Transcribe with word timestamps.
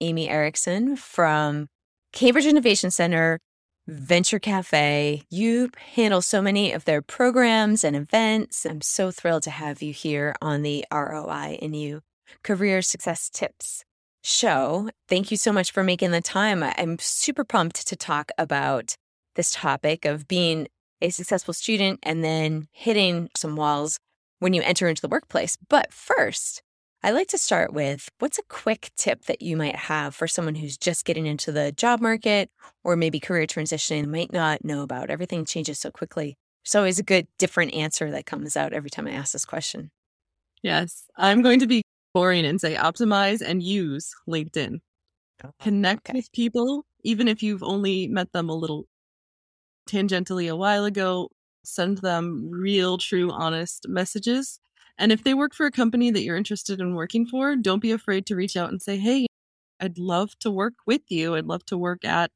Amy 0.00 0.28
Erickson 0.28 0.96
from 0.96 1.68
Cambridge 2.12 2.46
Innovation 2.46 2.90
Center, 2.90 3.38
Venture 3.86 4.38
Cafe. 4.38 5.22
You 5.30 5.70
handle 5.94 6.22
so 6.22 6.42
many 6.42 6.72
of 6.72 6.84
their 6.84 7.02
programs 7.02 7.84
and 7.84 7.96
events. 7.96 8.64
I'm 8.64 8.80
so 8.80 9.10
thrilled 9.10 9.42
to 9.44 9.50
have 9.50 9.82
you 9.82 9.92
here 9.92 10.34
on 10.40 10.62
the 10.62 10.84
ROI 10.92 11.58
in 11.60 11.74
You 11.74 12.02
Career 12.42 12.82
Success 12.82 13.30
Tips 13.30 13.84
show. 14.22 14.90
Thank 15.08 15.30
you 15.30 15.36
so 15.36 15.52
much 15.52 15.70
for 15.72 15.82
making 15.82 16.10
the 16.10 16.20
time. 16.20 16.62
I'm 16.62 16.98
super 16.98 17.44
pumped 17.44 17.86
to 17.86 17.96
talk 17.96 18.30
about 18.36 18.94
this 19.36 19.52
topic 19.52 20.04
of 20.04 20.28
being 20.28 20.68
a 21.00 21.10
successful 21.10 21.54
student 21.54 22.00
and 22.02 22.24
then 22.24 22.68
hitting 22.72 23.30
some 23.36 23.56
walls 23.56 23.98
when 24.40 24.52
you 24.52 24.62
enter 24.62 24.88
into 24.88 25.02
the 25.02 25.08
workplace. 25.08 25.56
But 25.68 25.92
first, 25.92 26.62
I 27.00 27.12
like 27.12 27.28
to 27.28 27.38
start 27.38 27.72
with 27.72 28.08
what's 28.18 28.38
a 28.38 28.42
quick 28.48 28.90
tip 28.96 29.26
that 29.26 29.40
you 29.40 29.56
might 29.56 29.76
have 29.76 30.16
for 30.16 30.26
someone 30.26 30.56
who's 30.56 30.76
just 30.76 31.04
getting 31.04 31.26
into 31.26 31.52
the 31.52 31.70
job 31.70 32.00
market 32.00 32.50
or 32.82 32.96
maybe 32.96 33.20
career 33.20 33.46
transitioning 33.46 34.08
might 34.08 34.32
not 34.32 34.64
know 34.64 34.82
about. 34.82 35.08
Everything 35.08 35.44
changes 35.44 35.78
so 35.78 35.92
quickly. 35.92 36.36
There's 36.64 36.74
always 36.74 36.98
a 36.98 37.04
good 37.04 37.28
different 37.38 37.72
answer 37.72 38.10
that 38.10 38.26
comes 38.26 38.56
out 38.56 38.72
every 38.72 38.90
time 38.90 39.06
I 39.06 39.12
ask 39.12 39.32
this 39.32 39.44
question. 39.44 39.92
Yes, 40.60 41.06
I'm 41.16 41.40
going 41.40 41.60
to 41.60 41.68
be 41.68 41.82
boring 42.14 42.44
and 42.44 42.60
say 42.60 42.74
optimize 42.74 43.42
and 43.42 43.62
use 43.62 44.12
LinkedIn. 44.28 44.80
Oh, 45.44 45.50
Connect 45.60 46.10
okay. 46.10 46.18
with 46.18 46.32
people, 46.32 46.84
even 47.04 47.28
if 47.28 47.44
you've 47.44 47.62
only 47.62 48.08
met 48.08 48.32
them 48.32 48.48
a 48.48 48.54
little 48.54 48.86
tangentially 49.88 50.50
a 50.50 50.56
while 50.56 50.84
ago. 50.84 51.30
Send 51.62 51.98
them 51.98 52.50
real, 52.50 52.98
true, 52.98 53.30
honest 53.30 53.86
messages 53.88 54.58
and 54.98 55.12
if 55.12 55.22
they 55.22 55.34
work 55.34 55.54
for 55.54 55.66
a 55.66 55.70
company 55.70 56.10
that 56.10 56.22
you're 56.22 56.36
interested 56.36 56.80
in 56.80 56.94
working 56.94 57.24
for, 57.24 57.54
don't 57.54 57.80
be 57.80 57.92
afraid 57.92 58.26
to 58.26 58.36
reach 58.36 58.56
out 58.56 58.70
and 58.70 58.82
say, 58.82 58.98
Hey, 58.98 59.26
I'd 59.80 59.98
love 59.98 60.36
to 60.40 60.50
work 60.50 60.74
with 60.86 61.02
you. 61.08 61.36
I'd 61.36 61.46
love 61.46 61.64
to 61.66 61.78
work 61.78 62.04
at 62.04 62.32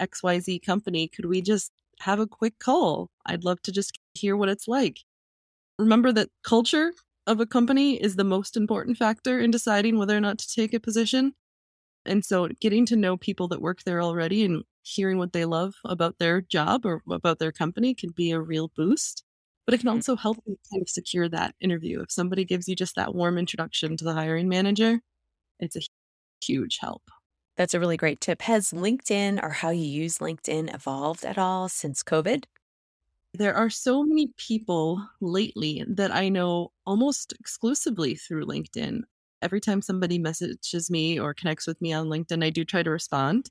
XYZ 0.00 0.64
company. 0.64 1.08
Could 1.08 1.26
we 1.26 1.42
just 1.42 1.72
have 2.00 2.20
a 2.20 2.26
quick 2.26 2.58
call? 2.60 3.10
I'd 3.26 3.44
love 3.44 3.60
to 3.62 3.72
just 3.72 3.98
hear 4.14 4.36
what 4.36 4.48
it's 4.48 4.68
like. 4.68 5.00
Remember 5.78 6.12
that 6.12 6.28
culture 6.44 6.92
of 7.26 7.40
a 7.40 7.46
company 7.46 8.00
is 8.00 8.14
the 8.14 8.24
most 8.24 8.56
important 8.56 8.96
factor 8.96 9.40
in 9.40 9.50
deciding 9.50 9.98
whether 9.98 10.16
or 10.16 10.20
not 10.20 10.38
to 10.38 10.54
take 10.54 10.72
a 10.72 10.78
position. 10.78 11.32
And 12.06 12.24
so 12.24 12.48
getting 12.60 12.86
to 12.86 12.96
know 12.96 13.16
people 13.16 13.48
that 13.48 13.62
work 13.62 13.82
there 13.82 14.00
already 14.00 14.44
and 14.44 14.62
hearing 14.82 15.18
what 15.18 15.32
they 15.32 15.46
love 15.46 15.74
about 15.84 16.18
their 16.18 16.42
job 16.42 16.84
or 16.84 17.02
about 17.10 17.38
their 17.38 17.50
company 17.50 17.94
can 17.94 18.10
be 18.10 18.30
a 18.30 18.40
real 18.40 18.70
boost 18.76 19.23
but 19.64 19.74
it 19.74 19.78
can 19.78 19.88
mm-hmm. 19.88 19.96
also 19.96 20.16
help 20.16 20.38
you 20.46 20.58
kind 20.70 20.82
of 20.82 20.88
secure 20.88 21.28
that 21.28 21.54
interview. 21.60 22.00
If 22.00 22.10
somebody 22.10 22.44
gives 22.44 22.68
you 22.68 22.76
just 22.76 22.96
that 22.96 23.14
warm 23.14 23.38
introduction 23.38 23.96
to 23.96 24.04
the 24.04 24.14
hiring 24.14 24.48
manager, 24.48 25.00
it's 25.60 25.76
a 25.76 25.80
huge 26.44 26.78
help. 26.80 27.02
That's 27.56 27.74
a 27.74 27.80
really 27.80 27.96
great 27.96 28.20
tip. 28.20 28.42
Has 28.42 28.72
LinkedIn 28.72 29.42
or 29.42 29.50
how 29.50 29.70
you 29.70 29.86
use 29.86 30.18
LinkedIn 30.18 30.74
evolved 30.74 31.24
at 31.24 31.38
all 31.38 31.68
since 31.68 32.02
COVID? 32.02 32.44
There 33.32 33.54
are 33.54 33.70
so 33.70 34.02
many 34.04 34.32
people 34.36 35.04
lately 35.20 35.84
that 35.88 36.14
I 36.14 36.28
know 36.28 36.72
almost 36.86 37.32
exclusively 37.38 38.16
through 38.16 38.46
LinkedIn. 38.46 39.02
Every 39.42 39.60
time 39.60 39.82
somebody 39.82 40.18
messages 40.18 40.90
me 40.90 41.18
or 41.18 41.34
connects 41.34 41.66
with 41.66 41.80
me 41.80 41.92
on 41.92 42.06
LinkedIn, 42.06 42.44
I 42.44 42.50
do 42.50 42.64
try 42.64 42.82
to 42.82 42.90
respond. 42.90 43.50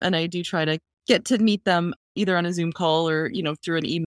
And 0.00 0.14
I 0.14 0.26
do 0.26 0.42
try 0.42 0.64
to 0.64 0.78
get 1.06 1.24
to 1.26 1.38
meet 1.38 1.64
them 1.64 1.94
either 2.14 2.36
on 2.36 2.46
a 2.46 2.52
Zoom 2.52 2.72
call 2.72 3.08
or, 3.08 3.30
you 3.30 3.42
know, 3.42 3.54
through 3.54 3.78
an 3.78 3.86
email 3.86 4.06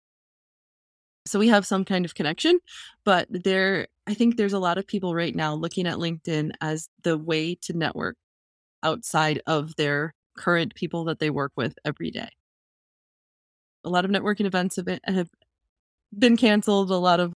so 1.26 1.38
we 1.38 1.48
have 1.48 1.66
some 1.66 1.84
kind 1.84 2.04
of 2.04 2.14
connection, 2.14 2.58
but 3.04 3.26
there, 3.30 3.86
I 4.06 4.14
think 4.14 4.36
there's 4.36 4.52
a 4.52 4.58
lot 4.58 4.78
of 4.78 4.86
people 4.86 5.14
right 5.14 5.34
now 5.34 5.54
looking 5.54 5.86
at 5.86 5.96
LinkedIn 5.96 6.52
as 6.60 6.88
the 7.04 7.16
way 7.16 7.54
to 7.62 7.72
network 7.72 8.16
outside 8.82 9.40
of 9.46 9.76
their 9.76 10.14
current 10.36 10.74
people 10.74 11.04
that 11.04 11.18
they 11.18 11.30
work 11.30 11.52
with 11.56 11.74
every 11.84 12.10
day. 12.10 12.28
A 13.84 13.90
lot 13.90 14.04
of 14.04 14.10
networking 14.10 14.46
events 14.46 14.76
have 14.76 14.84
been, 14.84 15.00
have 15.04 15.28
been 16.16 16.36
canceled. 16.36 16.90
A 16.90 16.96
lot 16.96 17.20
of 17.20 17.32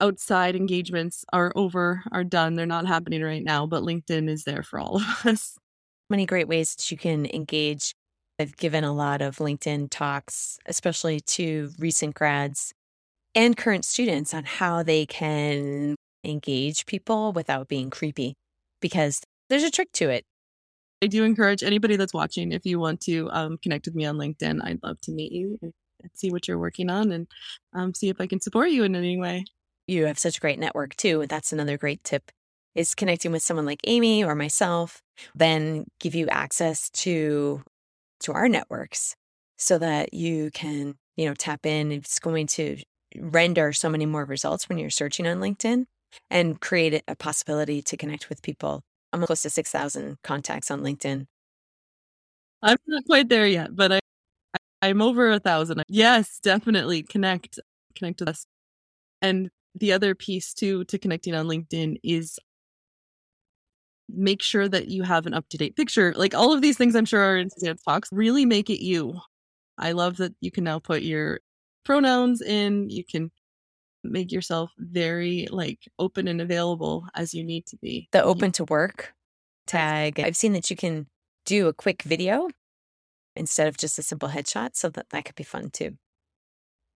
outside 0.00 0.54
engagements 0.56 1.24
are 1.32 1.52
over, 1.56 2.02
are 2.12 2.24
done. 2.24 2.54
They're 2.54 2.66
not 2.66 2.86
happening 2.86 3.22
right 3.22 3.42
now, 3.42 3.66
but 3.66 3.82
LinkedIn 3.82 4.28
is 4.28 4.44
there 4.44 4.62
for 4.62 4.78
all 4.78 4.96
of 4.96 5.02
us. 5.26 5.56
Many 6.10 6.26
great 6.26 6.48
ways 6.48 6.74
that 6.74 6.90
you 6.90 6.96
can 6.96 7.26
engage 7.26 7.94
I've 8.38 8.56
given 8.56 8.84
a 8.84 8.94
lot 8.94 9.20
of 9.20 9.36
LinkedIn 9.38 9.90
talks, 9.90 10.58
especially 10.66 11.20
to 11.20 11.70
recent 11.78 12.14
grads 12.14 12.72
and 13.34 13.56
current 13.56 13.84
students 13.84 14.32
on 14.32 14.44
how 14.44 14.82
they 14.82 15.06
can 15.06 15.96
engage 16.24 16.86
people 16.86 17.32
without 17.32 17.68
being 17.68 17.90
creepy 17.90 18.34
because 18.80 19.20
there's 19.48 19.64
a 19.64 19.70
trick 19.70 19.90
to 19.94 20.08
it. 20.08 20.24
I 21.02 21.06
do 21.06 21.24
encourage 21.24 21.62
anybody 21.62 21.96
that's 21.96 22.14
watching, 22.14 22.52
if 22.52 22.64
you 22.64 22.78
want 22.78 23.00
to 23.02 23.28
um, 23.30 23.58
connect 23.58 23.86
with 23.86 23.94
me 23.94 24.04
on 24.04 24.16
LinkedIn, 24.16 24.60
I'd 24.62 24.82
love 24.82 25.00
to 25.02 25.12
meet 25.12 25.32
you 25.32 25.58
and 25.62 25.72
see 26.14 26.30
what 26.30 26.46
you're 26.46 26.58
working 26.58 26.90
on 26.90 27.12
and 27.12 27.26
um, 27.72 27.94
see 27.94 28.08
if 28.08 28.20
I 28.20 28.26
can 28.26 28.40
support 28.40 28.70
you 28.70 28.84
in 28.84 28.94
any 28.96 29.18
way. 29.18 29.44
You 29.86 30.06
have 30.06 30.18
such 30.18 30.36
a 30.36 30.40
great 30.40 30.58
network 30.58 30.96
too. 30.96 31.26
That's 31.28 31.52
another 31.52 31.78
great 31.78 32.04
tip 32.04 32.30
is 32.78 32.94
connecting 32.94 33.32
with 33.32 33.42
someone 33.42 33.66
like 33.66 33.80
Amy 33.88 34.22
or 34.22 34.36
myself, 34.36 35.02
then 35.34 35.84
give 35.98 36.14
you 36.14 36.28
access 36.28 36.88
to 36.90 37.60
to 38.20 38.32
our 38.32 38.48
networks 38.48 39.14
so 39.56 39.78
that 39.78 40.14
you 40.14 40.50
can, 40.52 40.94
you 41.16 41.26
know, 41.26 41.34
tap 41.34 41.66
in. 41.66 41.92
It's 41.92 42.18
going 42.18 42.46
to 42.48 42.78
render 43.16 43.72
so 43.72 43.88
many 43.88 44.06
more 44.06 44.24
results 44.24 44.68
when 44.68 44.78
you're 44.78 44.90
searching 44.90 45.26
on 45.26 45.38
LinkedIn 45.38 45.84
and 46.30 46.60
create 46.60 47.02
a 47.06 47.16
possibility 47.16 47.82
to 47.82 47.96
connect 47.96 48.28
with 48.28 48.42
people. 48.42 48.82
I'm 49.12 49.24
close 49.24 49.42
to 49.42 49.50
6,000 49.50 50.18
contacts 50.22 50.70
on 50.70 50.82
LinkedIn. 50.82 51.26
I'm 52.62 52.76
not 52.86 53.04
quite 53.06 53.28
there 53.28 53.46
yet, 53.46 53.74
but 53.74 53.92
I, 53.92 54.00
I'm 54.82 55.00
over 55.00 55.30
a 55.30 55.38
thousand. 55.38 55.82
Yes, 55.88 56.40
definitely 56.40 57.02
connect, 57.02 57.58
connect 57.94 58.20
with 58.20 58.28
us. 58.28 58.46
And 59.22 59.50
the 59.74 59.92
other 59.92 60.14
piece 60.14 60.54
too 60.54 60.84
to 60.84 60.98
connecting 60.98 61.34
on 61.34 61.46
LinkedIn 61.46 61.98
is 62.02 62.38
make 64.08 64.42
sure 64.42 64.68
that 64.68 64.88
you 64.88 65.02
have 65.02 65.26
an 65.26 65.34
up 65.34 65.48
to 65.50 65.58
date 65.58 65.76
picture. 65.76 66.14
Like 66.16 66.34
all 66.34 66.52
of 66.52 66.62
these 66.62 66.76
things, 66.76 66.96
I'm 66.96 67.04
sure 67.04 67.20
are 67.20 67.36
in 67.36 67.50
Suzanne's 67.50 67.82
talks. 67.82 68.08
Really 68.12 68.44
make 68.44 68.70
it 68.70 68.82
you. 68.82 69.18
I 69.76 69.92
love 69.92 70.16
that 70.16 70.34
you 70.40 70.50
can 70.50 70.64
now 70.64 70.78
put 70.78 71.02
your 71.02 71.40
pronouns 71.84 72.40
in. 72.40 72.88
You 72.90 73.04
can 73.04 73.30
make 74.04 74.32
yourself 74.32 74.70
very 74.78 75.46
like 75.50 75.80
open 75.98 76.28
and 76.28 76.40
available 76.40 77.06
as 77.14 77.34
you 77.34 77.44
need 77.44 77.66
to 77.66 77.76
be. 77.76 78.08
The 78.12 78.22
open 78.22 78.52
to 78.52 78.64
work 78.64 79.12
tag. 79.66 80.18
I've 80.20 80.36
seen 80.36 80.52
that 80.54 80.70
you 80.70 80.76
can 80.76 81.06
do 81.44 81.68
a 81.68 81.72
quick 81.72 82.02
video 82.02 82.48
instead 83.36 83.68
of 83.68 83.76
just 83.76 83.98
a 83.98 84.02
simple 84.02 84.28
headshot, 84.28 84.70
so 84.74 84.88
that 84.90 85.10
that 85.10 85.24
could 85.24 85.34
be 85.34 85.44
fun 85.44 85.70
too. 85.70 85.96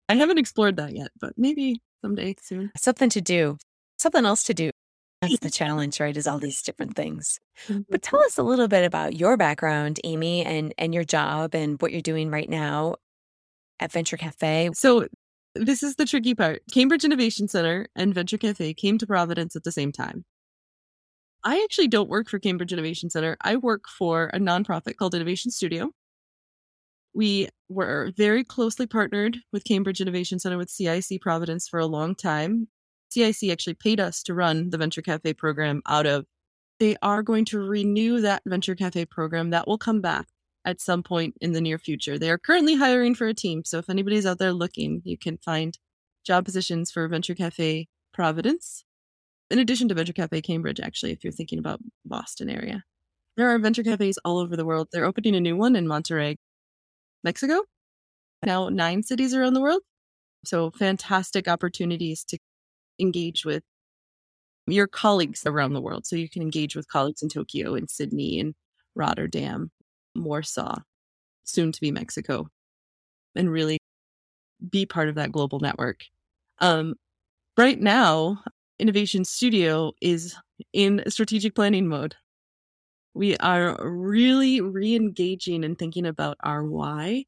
I 0.08 0.14
haven't 0.14 0.38
explored 0.38 0.76
that 0.76 0.94
yet, 0.94 1.08
but 1.20 1.32
maybe 1.36 1.80
someday 2.00 2.34
soon. 2.40 2.70
Something 2.76 3.10
to 3.10 3.20
do. 3.20 3.58
Something 3.98 4.25
else 4.25 4.44
to 4.44 4.54
do. 4.54 4.70
That's 5.21 5.39
the 5.41 5.51
challenge, 5.51 5.99
right? 5.99 6.17
Is 6.17 6.29
all 6.29 6.39
these 6.39 6.62
different 6.62 6.95
things. 6.95 7.41
Mm-hmm. 7.67 7.83
But 7.91 8.03
tell 8.03 8.21
us 8.21 8.39
a 8.39 8.43
little 8.43 8.69
bit 8.69 8.84
about 8.84 9.17
your 9.17 9.37
background, 9.37 9.99
Amy, 10.05 10.45
and 10.45 10.73
and 10.79 10.95
your 10.95 11.05
job 11.05 11.55
and 11.55 11.81
what 11.83 11.93
you're 11.93 12.01
doing 12.01 12.31
right 12.31 12.49
now 12.49 12.97
at 13.81 13.93
Venture 13.93 14.17
Cafe. 14.17 14.71
So 14.75 15.09
this 15.55 15.83
is 15.83 15.97
the 15.97 16.06
tricky 16.06 16.34
part. 16.34 16.62
Cambridge 16.73 17.05
Innovation 17.05 17.49
Center 17.49 17.89
and 17.97 18.15
Venture 18.15 18.39
Cafe 18.39 18.75
came 18.75 18.99
to 18.99 19.06
Providence 19.06 19.56
at 19.56 19.65
the 19.65 19.73
same 19.73 19.93
time. 19.93 20.25
I 21.45 21.62
actually 21.65 21.89
don't 21.89 22.09
work 22.09 22.29
for 22.29 22.39
Cambridge 22.39 22.73
Innovation 22.73 23.11
Center. 23.11 23.37
I 23.41 23.56
work 23.56 23.85
for 23.89 24.27
a 24.35 24.39
nonprofit 24.39 24.97
called 24.97 25.15
Innovation 25.15 25.50
Studio. 25.50 25.91
We 27.15 27.49
were 27.69 28.12
very 28.17 28.45
closely 28.45 28.87
partnered 28.87 29.39
with 29.53 29.65
Cambridge 29.65 30.00
Innovation 30.00 30.39
Center 30.39 30.59
with 30.59 30.71
CIC 30.71 31.21
Providence 31.21 31.67
for 31.67 31.81
a 31.81 31.87
long 31.87 32.15
time. 32.15 32.69
CIC 33.10 33.50
actually 33.50 33.74
paid 33.74 34.00
us 34.00 34.22
to 34.24 34.34
run 34.34 34.70
the 34.70 34.78
Venture 34.78 35.02
Cafe 35.02 35.32
program 35.34 35.82
out 35.86 36.06
of. 36.06 36.26
They 36.80 36.96
are 37.02 37.22
going 37.22 37.44
to 37.46 37.58
renew 37.58 38.20
that 38.20 38.43
Venture 38.46 38.75
Cafe 38.75 39.05
program. 39.06 39.50
That 39.50 39.66
will 39.66 39.78
come 39.78 40.00
back 40.00 40.26
at 40.64 40.81
some 40.81 41.02
point 41.02 41.34
in 41.40 41.52
the 41.52 41.60
near 41.60 41.78
future. 41.78 42.19
They 42.19 42.31
are 42.31 42.38
currently 42.38 42.76
hiring 42.76 43.14
for 43.14 43.26
a 43.26 43.34
team. 43.34 43.62
So 43.64 43.78
if 43.78 43.90
anybody's 43.90 44.26
out 44.26 44.38
there 44.38 44.52
looking, 44.52 45.02
you 45.05 45.16
can 45.16 45.38
find 45.38 45.78
job 46.25 46.44
positions 46.44 46.90
for 46.90 47.08
Venture 47.08 47.34
Cafe 47.34 47.88
Providence, 48.12 48.84
in 49.50 49.58
addition 49.58 49.88
to 49.88 49.94
Venture 49.94 50.12
Cafe 50.12 50.43
Cambridge, 50.43 50.81
actually, 50.81 51.12
if 51.12 51.25
you're 51.25 51.32
thinking 51.32 51.58
about 51.58 51.81
Boston 52.04 52.50
area. 52.50 52.84
There 53.37 53.49
are 53.49 53.58
venture 53.58 53.84
cafes 53.84 54.19
all 54.25 54.38
over 54.38 54.56
the 54.56 54.64
world. 54.64 54.88
They're 54.93 55.04
opening 55.04 55.37
a 55.37 55.40
new 55.40 55.56
one 55.56 55.76
in 55.76 55.87
Monterrey, 55.87 56.37
Mexico. 57.22 57.62
Now 58.44 58.69
nine 58.69 59.02
cities 59.04 59.34
around 59.34 59.54
the 59.54 59.61
world. 59.61 59.82
So 60.44 60.70
fantastic 60.70 61.49
opportunities 61.49 62.25
to 62.25 62.38
engage 62.99 63.45
with 63.45 63.62
your 64.67 64.87
colleagues 64.87 65.45
around 65.47 65.73
the 65.73 65.81
world. 65.81 66.06
So 66.06 66.17
you 66.17 66.29
can 66.29 66.43
engage 66.43 66.77
with 66.77 66.89
colleagues 66.89 67.23
in 67.23 67.29
Tokyo 67.29 67.75
and 67.75 67.89
Sydney 67.91 68.41
and 68.41 68.55
Rotterdam, 68.95 69.71
Warsaw, 70.15 70.79
soon 71.45 71.73
to 71.73 71.81
be 71.81 71.91
Mexico, 71.91 72.49
and 73.35 73.50
really 73.50 73.79
be 74.71 74.87
part 74.87 75.09
of 75.09 75.15
that 75.15 75.33
global 75.33 75.61
network. 75.61 76.05
Um, 76.61 76.95
right 77.56 77.81
now, 77.81 78.43
Innovation 78.79 79.25
Studio 79.25 79.93
is 80.00 80.37
in 80.73 81.03
strategic 81.09 81.55
planning 81.55 81.89
mode. 81.89 82.15
We 83.15 83.37
are 83.39 83.77
really 83.85 84.61
re 84.61 84.95
engaging 84.95 85.65
and 85.65 85.79
thinking 85.79 86.06
about 86.06 86.37
our 86.43 86.65
why. 86.65 87.25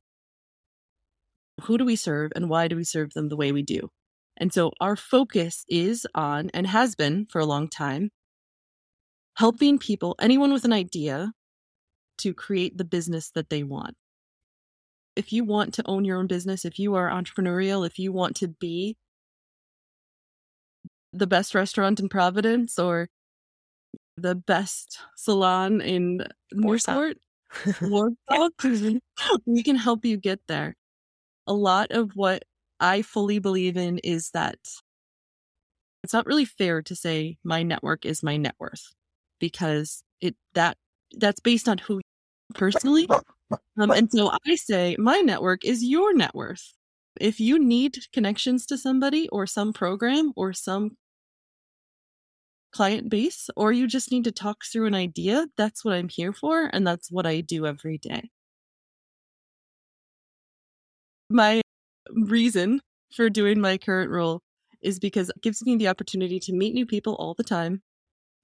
Who 1.63 1.79
do 1.79 1.85
we 1.85 1.97
serve 1.97 2.33
and 2.37 2.49
why 2.49 2.69
do 2.69 2.77
we 2.77 2.85
serve 2.85 3.13
them 3.13 3.29
the 3.29 3.37
way 3.37 3.53
we 3.53 3.63
do? 3.63 3.91
And 4.41 4.53
so 4.55 4.73
our 4.81 4.97
focus 4.97 5.65
is 5.69 6.07
on, 6.15 6.51
and 6.55 6.67
has 6.67 6.95
been 6.97 7.27
for 7.31 7.41
a 7.41 7.47
long 7.47 7.69
time, 7.69 8.11
helping 9.37 9.79
people, 9.79 10.17
anyone 10.19 10.53
with 10.53 10.65
an 10.65 10.73
idea, 10.73 11.33
to 12.19 12.35
create 12.35 12.79
the 12.79 12.85
business 12.85 13.31
that 13.31 13.51
they 13.51 13.63
want. 13.63 13.95
If 15.15 15.33
you 15.33 15.45
want 15.45 15.75
to 15.75 15.83
own 15.87 16.07
your 16.07 16.19
own 16.19 16.27
business, 16.27 16.65
if 16.65 16.79
you 16.79 16.95
are 16.95 17.11
entrepreneurial, 17.11 17.87
if 17.87 17.99
you 17.99 18.13
want 18.13 18.35
to 18.37 18.49
be 18.49 18.97
the 21.13 21.27
best 21.27 21.55
restaurant 21.55 22.01
in 22.01 22.09
Providence 22.09 22.79
or 22.79 23.09
the 24.17 24.35
best 24.35 24.99
salon 25.17 25.81
in 25.83 26.27
Newport, 26.53 27.19
we 29.47 29.63
can 29.63 29.77
help 29.77 30.05
you 30.05 30.17
get 30.17 30.41
there. 30.49 30.77
A 31.47 31.53
lot 31.55 31.91
of 31.91 32.13
what 32.15 32.45
I 32.81 33.03
fully 33.03 33.38
believe 33.38 33.77
in 33.77 33.99
is 33.99 34.31
that 34.31 34.59
it's 36.03 36.12
not 36.12 36.27
really 36.27 36.47
fair 36.47 36.82
to 36.82 36.97
say 36.97 37.38
my 37.44 37.62
network 37.62 38.06
is 38.06 38.23
my 38.23 38.37
net 38.37 38.55
worth 38.59 38.94
because 39.38 40.03
it 40.21 40.35
that 40.55 40.77
that's 41.12 41.41
based 41.41 41.69
on 41.69 41.79
who 41.79 42.00
personally. 42.55 43.06
Um, 43.79 43.91
and 43.91 44.11
so 44.11 44.31
I 44.47 44.55
say 44.55 44.97
my 44.99 45.19
network 45.19 45.65
is 45.65 45.85
your 45.85 46.15
net 46.15 46.35
worth. 46.35 46.73
If 47.21 47.41
you 47.41 47.59
need 47.59 47.99
connections 48.12 48.65
to 48.67 48.79
somebody 48.79 49.29
or 49.31 49.47
some 49.47 49.73
program 49.73 50.33
or 50.37 50.53
some 50.53 50.97
client 52.73 53.11
base, 53.11 53.50
or 53.56 53.73
you 53.73 53.87
just 53.87 54.12
need 54.12 54.25
to 54.25 54.33
talk 54.33 54.65
through 54.65 54.87
an 54.87 54.94
idea, 54.94 55.47
that's 55.56 55.85
what 55.85 55.94
I'm 55.94 56.09
here 56.09 56.33
for. 56.33 56.71
And 56.73 56.87
that's 56.87 57.11
what 57.11 57.26
I 57.26 57.41
do 57.41 57.67
every 57.67 57.99
day. 57.99 58.31
My 61.29 61.61
reason 62.15 62.81
for 63.15 63.29
doing 63.29 63.61
my 63.61 63.79
current 63.79 64.11
role 64.11 64.43
is 64.83 64.99
because 64.99 65.29
it 65.29 65.43
gives 65.43 65.65
me 65.65 65.77
the 65.77 65.89
opportunity 65.89 66.39
to 66.41 66.53
meet 66.53 66.75
new 66.75 66.87
people 66.87 67.15
all 67.17 67.35
the 67.35 67.45
time, 67.45 67.83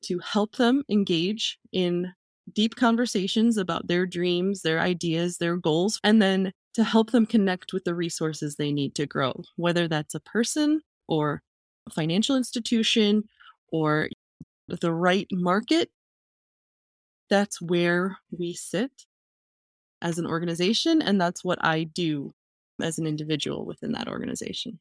to 0.03 0.19
help 0.19 0.57
them 0.57 0.83
engage 0.91 1.59
in 1.73 2.13
deep 2.53 2.77
conversations 2.77 3.57
about 3.57 3.89
their 3.89 4.07
dreams, 4.07 4.63
their 4.63 4.81
ideas, 4.81 5.39
their 5.39 5.57
goals, 5.57 5.99
and 6.05 6.21
then 6.21 6.53
to 6.75 6.85
help 6.85 7.11
them 7.11 7.27
connect 7.27 7.73
with 7.73 7.85
the 7.85 7.95
resources 7.95 8.57
they 8.57 8.71
need 8.71 8.95
to 8.95 9.07
grow, 9.07 9.43
whether 9.57 9.89
that's 9.89 10.15
a 10.15 10.21
person 10.21 10.81
or 11.09 11.43
a 11.87 11.91
financial 11.91 12.37
institution 12.37 13.25
or 13.73 14.09
the 14.69 14.93
right 14.93 15.27
market. 15.33 15.91
That's 17.31 17.61
where 17.61 18.19
we 18.31 18.53
sit 18.53 18.93
as 20.03 20.19
an 20.19 20.27
organization, 20.27 21.01
and 21.03 21.21
that's 21.21 21.43
what 21.43 21.59
I 21.65 21.85
do 21.85 22.33
as 22.81 22.99
an 22.99 23.07
individual 23.07 23.65
within 23.65 23.93
that 23.93 24.09
organization. 24.09 24.79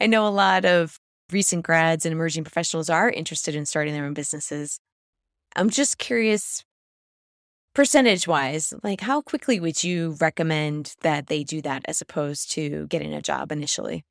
I 0.00 0.06
know 0.06 0.26
a 0.26 0.30
lot 0.30 0.64
of 0.64 0.98
recent 1.32 1.64
grads 1.64 2.06
and 2.06 2.12
emerging 2.12 2.44
professionals 2.44 2.90
are 2.90 3.10
interested 3.10 3.54
in 3.54 3.66
starting 3.66 3.94
their 3.94 4.04
own 4.04 4.14
businesses. 4.14 4.78
I'm 5.54 5.70
just 5.70 5.98
curious 5.98 6.64
percentage 7.74 8.26
wise, 8.26 8.72
like 8.82 9.00
how 9.02 9.20
quickly 9.20 9.60
would 9.60 9.84
you 9.84 10.16
recommend 10.20 10.94
that 11.02 11.26
they 11.26 11.44
do 11.44 11.60
that 11.62 11.82
as 11.86 12.00
opposed 12.00 12.50
to 12.52 12.86
getting 12.86 13.12
a 13.12 13.22
job 13.22 13.52
initially? 13.52 14.04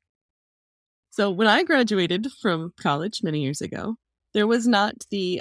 So, 1.10 1.30
when 1.30 1.48
I 1.48 1.62
graduated 1.62 2.28
from 2.40 2.72
college 2.78 3.22
many 3.22 3.42
years 3.42 3.60
ago, 3.60 3.96
there 4.34 4.46
was 4.46 4.68
not 4.68 4.94
the 5.10 5.40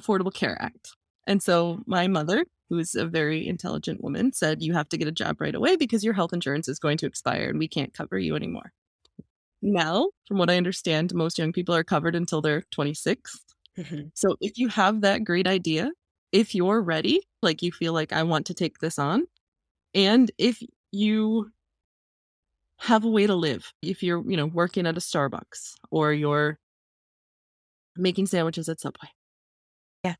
Affordable 0.00 0.32
Care 0.32 0.56
Act. 0.60 0.92
And 1.26 1.42
so, 1.42 1.82
my 1.86 2.06
mother, 2.06 2.46
who's 2.68 2.94
a 2.94 3.06
very 3.06 3.46
intelligent 3.46 4.02
woman, 4.02 4.32
said, 4.32 4.62
You 4.62 4.74
have 4.74 4.88
to 4.90 4.96
get 4.96 5.08
a 5.08 5.12
job 5.12 5.40
right 5.40 5.54
away 5.54 5.76
because 5.76 6.04
your 6.04 6.14
health 6.14 6.32
insurance 6.32 6.68
is 6.68 6.78
going 6.78 6.98
to 6.98 7.06
expire 7.06 7.48
and 7.48 7.58
we 7.58 7.68
can't 7.68 7.94
cover 7.94 8.18
you 8.18 8.34
anymore. 8.36 8.72
Now, 9.62 10.10
from 10.26 10.38
what 10.38 10.50
I 10.50 10.56
understand, 10.56 11.14
most 11.14 11.38
young 11.38 11.52
people 11.52 11.74
are 11.74 11.84
covered 11.84 12.14
until 12.14 12.40
they're 12.40 12.62
26. 12.70 13.40
Mm-hmm. 13.78 14.00
So, 14.14 14.36
if 14.40 14.58
you 14.58 14.68
have 14.68 15.00
that 15.02 15.24
great 15.24 15.46
idea 15.46 15.90
if 16.32 16.54
you're 16.54 16.82
ready, 16.82 17.22
like 17.42 17.62
you 17.62 17.72
feel 17.72 17.92
like 17.92 18.12
I 18.12 18.22
want 18.22 18.46
to 18.46 18.54
take 18.54 18.78
this 18.78 18.98
on, 18.98 19.26
and 19.94 20.30
if 20.38 20.62
you 20.92 21.50
have 22.78 23.04
a 23.04 23.08
way 23.08 23.26
to 23.26 23.34
live, 23.34 23.72
if 23.82 24.02
you're, 24.02 24.22
you 24.28 24.36
know, 24.36 24.46
working 24.46 24.86
at 24.86 24.96
a 24.96 25.00
Starbucks 25.00 25.74
or 25.90 26.12
you're 26.12 26.58
making 27.96 28.26
sandwiches 28.26 28.68
at 28.68 28.80
Subway. 28.80 29.08
Yeah. 30.04 30.14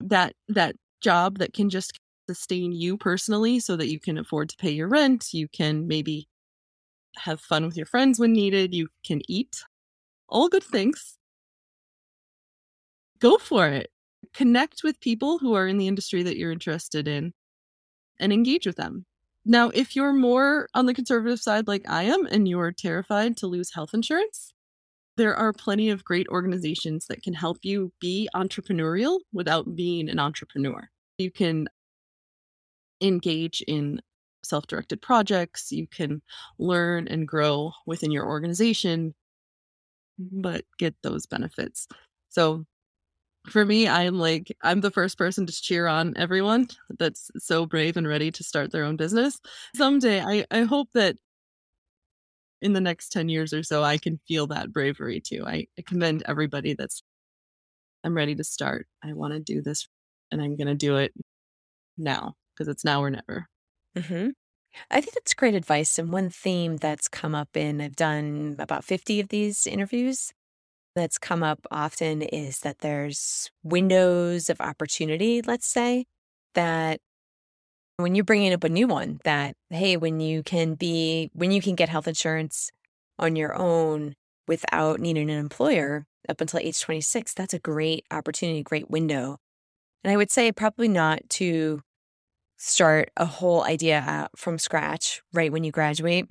That 0.00 0.34
that 0.48 0.76
job 1.02 1.38
that 1.38 1.52
can 1.52 1.70
just 1.70 1.98
sustain 2.28 2.72
you 2.72 2.96
personally 2.96 3.60
so 3.60 3.76
that 3.76 3.88
you 3.88 4.00
can 4.00 4.18
afford 4.18 4.48
to 4.48 4.56
pay 4.56 4.70
your 4.70 4.88
rent, 4.88 5.28
you 5.32 5.48
can 5.48 5.86
maybe 5.86 6.28
have 7.16 7.40
fun 7.40 7.66
with 7.66 7.76
your 7.76 7.86
friends 7.86 8.18
when 8.18 8.32
needed, 8.32 8.74
you 8.74 8.88
can 9.04 9.20
eat. 9.28 9.64
All 10.28 10.48
good 10.48 10.64
things. 10.64 11.18
Go 13.20 13.36
for 13.38 13.68
it 13.68 13.90
connect 14.34 14.82
with 14.82 15.00
people 15.00 15.38
who 15.38 15.54
are 15.54 15.66
in 15.66 15.78
the 15.78 15.88
industry 15.88 16.22
that 16.22 16.36
you're 16.36 16.52
interested 16.52 17.08
in 17.08 17.32
and 18.18 18.32
engage 18.32 18.66
with 18.66 18.76
them. 18.76 19.04
Now, 19.44 19.70
if 19.70 19.96
you're 19.96 20.12
more 20.12 20.68
on 20.74 20.86
the 20.86 20.94
conservative 20.94 21.40
side 21.40 21.66
like 21.66 21.84
I 21.88 22.04
am 22.04 22.26
and 22.26 22.46
you're 22.46 22.72
terrified 22.72 23.36
to 23.38 23.46
lose 23.48 23.74
health 23.74 23.92
insurance, 23.92 24.52
there 25.16 25.34
are 25.36 25.52
plenty 25.52 25.90
of 25.90 26.04
great 26.04 26.26
organizations 26.28 27.06
that 27.06 27.22
can 27.22 27.34
help 27.34 27.58
you 27.62 27.92
be 28.00 28.28
entrepreneurial 28.34 29.20
without 29.32 29.76
being 29.76 30.08
an 30.08 30.18
entrepreneur. 30.18 30.88
You 31.18 31.30
can 31.30 31.68
engage 33.00 33.62
in 33.66 34.00
self 34.44 34.66
directed 34.66 35.02
projects, 35.02 35.70
you 35.70 35.86
can 35.86 36.22
learn 36.58 37.08
and 37.08 37.28
grow 37.28 37.72
within 37.86 38.10
your 38.10 38.26
organization, 38.26 39.14
but 40.18 40.64
get 40.78 40.94
those 41.02 41.26
benefits. 41.26 41.86
So, 42.28 42.64
for 43.48 43.64
me, 43.64 43.88
I'm 43.88 44.18
like, 44.18 44.56
I'm 44.62 44.80
the 44.80 44.90
first 44.90 45.18
person 45.18 45.46
to 45.46 45.52
cheer 45.52 45.88
on 45.88 46.14
everyone 46.16 46.68
that's 46.98 47.30
so 47.38 47.66
brave 47.66 47.96
and 47.96 48.06
ready 48.06 48.30
to 48.30 48.44
start 48.44 48.70
their 48.70 48.84
own 48.84 48.96
business. 48.96 49.40
Someday, 49.74 50.20
I, 50.20 50.44
I 50.50 50.62
hope 50.62 50.88
that 50.94 51.16
in 52.62 52.72
the 52.72 52.80
next 52.80 53.10
10 53.10 53.28
years 53.28 53.52
or 53.52 53.62
so, 53.62 53.82
I 53.82 53.98
can 53.98 54.20
feel 54.26 54.46
that 54.46 54.72
bravery 54.72 55.20
too. 55.20 55.44
I, 55.46 55.66
I 55.78 55.82
commend 55.82 56.22
everybody 56.26 56.74
that's, 56.74 57.02
I'm 58.04 58.14
ready 58.14 58.34
to 58.36 58.44
start. 58.44 58.86
I 59.04 59.12
want 59.12 59.34
to 59.34 59.40
do 59.40 59.60
this 59.60 59.88
and 60.30 60.40
I'm 60.40 60.56
going 60.56 60.68
to 60.68 60.74
do 60.74 60.96
it 60.96 61.12
now 61.98 62.34
because 62.54 62.68
it's 62.68 62.84
now 62.84 63.02
or 63.02 63.10
never. 63.10 63.48
Mm-hmm. 63.96 64.30
I 64.90 65.00
think 65.00 65.14
that's 65.14 65.34
great 65.34 65.54
advice. 65.54 65.98
And 65.98 66.12
one 66.12 66.30
theme 66.30 66.76
that's 66.76 67.08
come 67.08 67.34
up 67.34 67.56
in, 67.56 67.80
I've 67.80 67.96
done 67.96 68.56
about 68.58 68.84
50 68.84 69.20
of 69.20 69.28
these 69.28 69.66
interviews 69.66 70.32
that's 70.94 71.18
come 71.18 71.42
up 71.42 71.66
often 71.70 72.22
is 72.22 72.60
that 72.60 72.78
there's 72.78 73.50
windows 73.62 74.48
of 74.48 74.60
opportunity, 74.60 75.42
let's 75.42 75.66
say, 75.66 76.06
that 76.54 77.00
when 77.96 78.14
you're 78.14 78.24
bringing 78.24 78.52
up 78.52 78.64
a 78.64 78.68
new 78.68 78.86
one, 78.86 79.20
that, 79.24 79.54
hey, 79.70 79.96
when 79.96 80.20
you 80.20 80.42
can 80.42 80.74
be, 80.74 81.30
when 81.34 81.50
you 81.50 81.60
can 81.60 81.74
get 81.74 81.88
health 81.88 82.08
insurance 82.08 82.70
on 83.18 83.36
your 83.36 83.54
own 83.54 84.14
without 84.48 85.00
needing 85.00 85.30
an 85.30 85.38
employer 85.38 86.06
up 86.28 86.40
until 86.40 86.60
age 86.60 86.80
26, 86.80 87.34
that's 87.34 87.54
a 87.54 87.58
great 87.58 88.04
opportunity, 88.10 88.62
great 88.62 88.90
window. 88.90 89.38
And 90.04 90.12
I 90.12 90.16
would 90.16 90.30
say 90.30 90.50
probably 90.52 90.88
not 90.88 91.20
to 91.30 91.80
start 92.56 93.10
a 93.16 93.24
whole 93.24 93.64
idea 93.64 93.98
uh, 94.06 94.28
from 94.36 94.58
scratch 94.58 95.22
right 95.32 95.52
when 95.52 95.64
you 95.64 95.72
graduate 95.72 96.30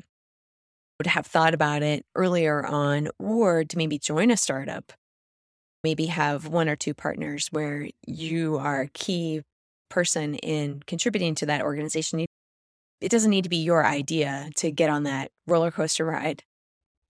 would 1.01 1.07
have 1.07 1.25
thought 1.25 1.53
about 1.53 1.81
it 1.81 2.05
earlier 2.15 2.63
on, 2.63 3.09
or 3.17 3.63
to 3.63 3.75
maybe 3.75 3.97
join 3.97 4.29
a 4.29 4.37
startup, 4.37 4.93
maybe 5.83 6.05
have 6.05 6.47
one 6.47 6.69
or 6.69 6.75
two 6.75 6.93
partners 6.93 7.47
where 7.49 7.89
you 8.05 8.57
are 8.57 8.87
key 8.93 9.41
person 9.91 10.35
in 10.35 10.81
contributing 10.87 11.35
to 11.35 11.45
that 11.47 11.61
organization. 11.61 12.25
It 12.99 13.09
doesn't 13.09 13.29
need 13.29 13.43
to 13.43 13.49
be 13.49 13.57
your 13.57 13.85
idea 13.85 14.49
to 14.57 14.71
get 14.71 14.89
on 14.89 15.03
that 15.03 15.31
roller 15.47 15.71
coaster 15.71 16.05
ride. 16.05 16.43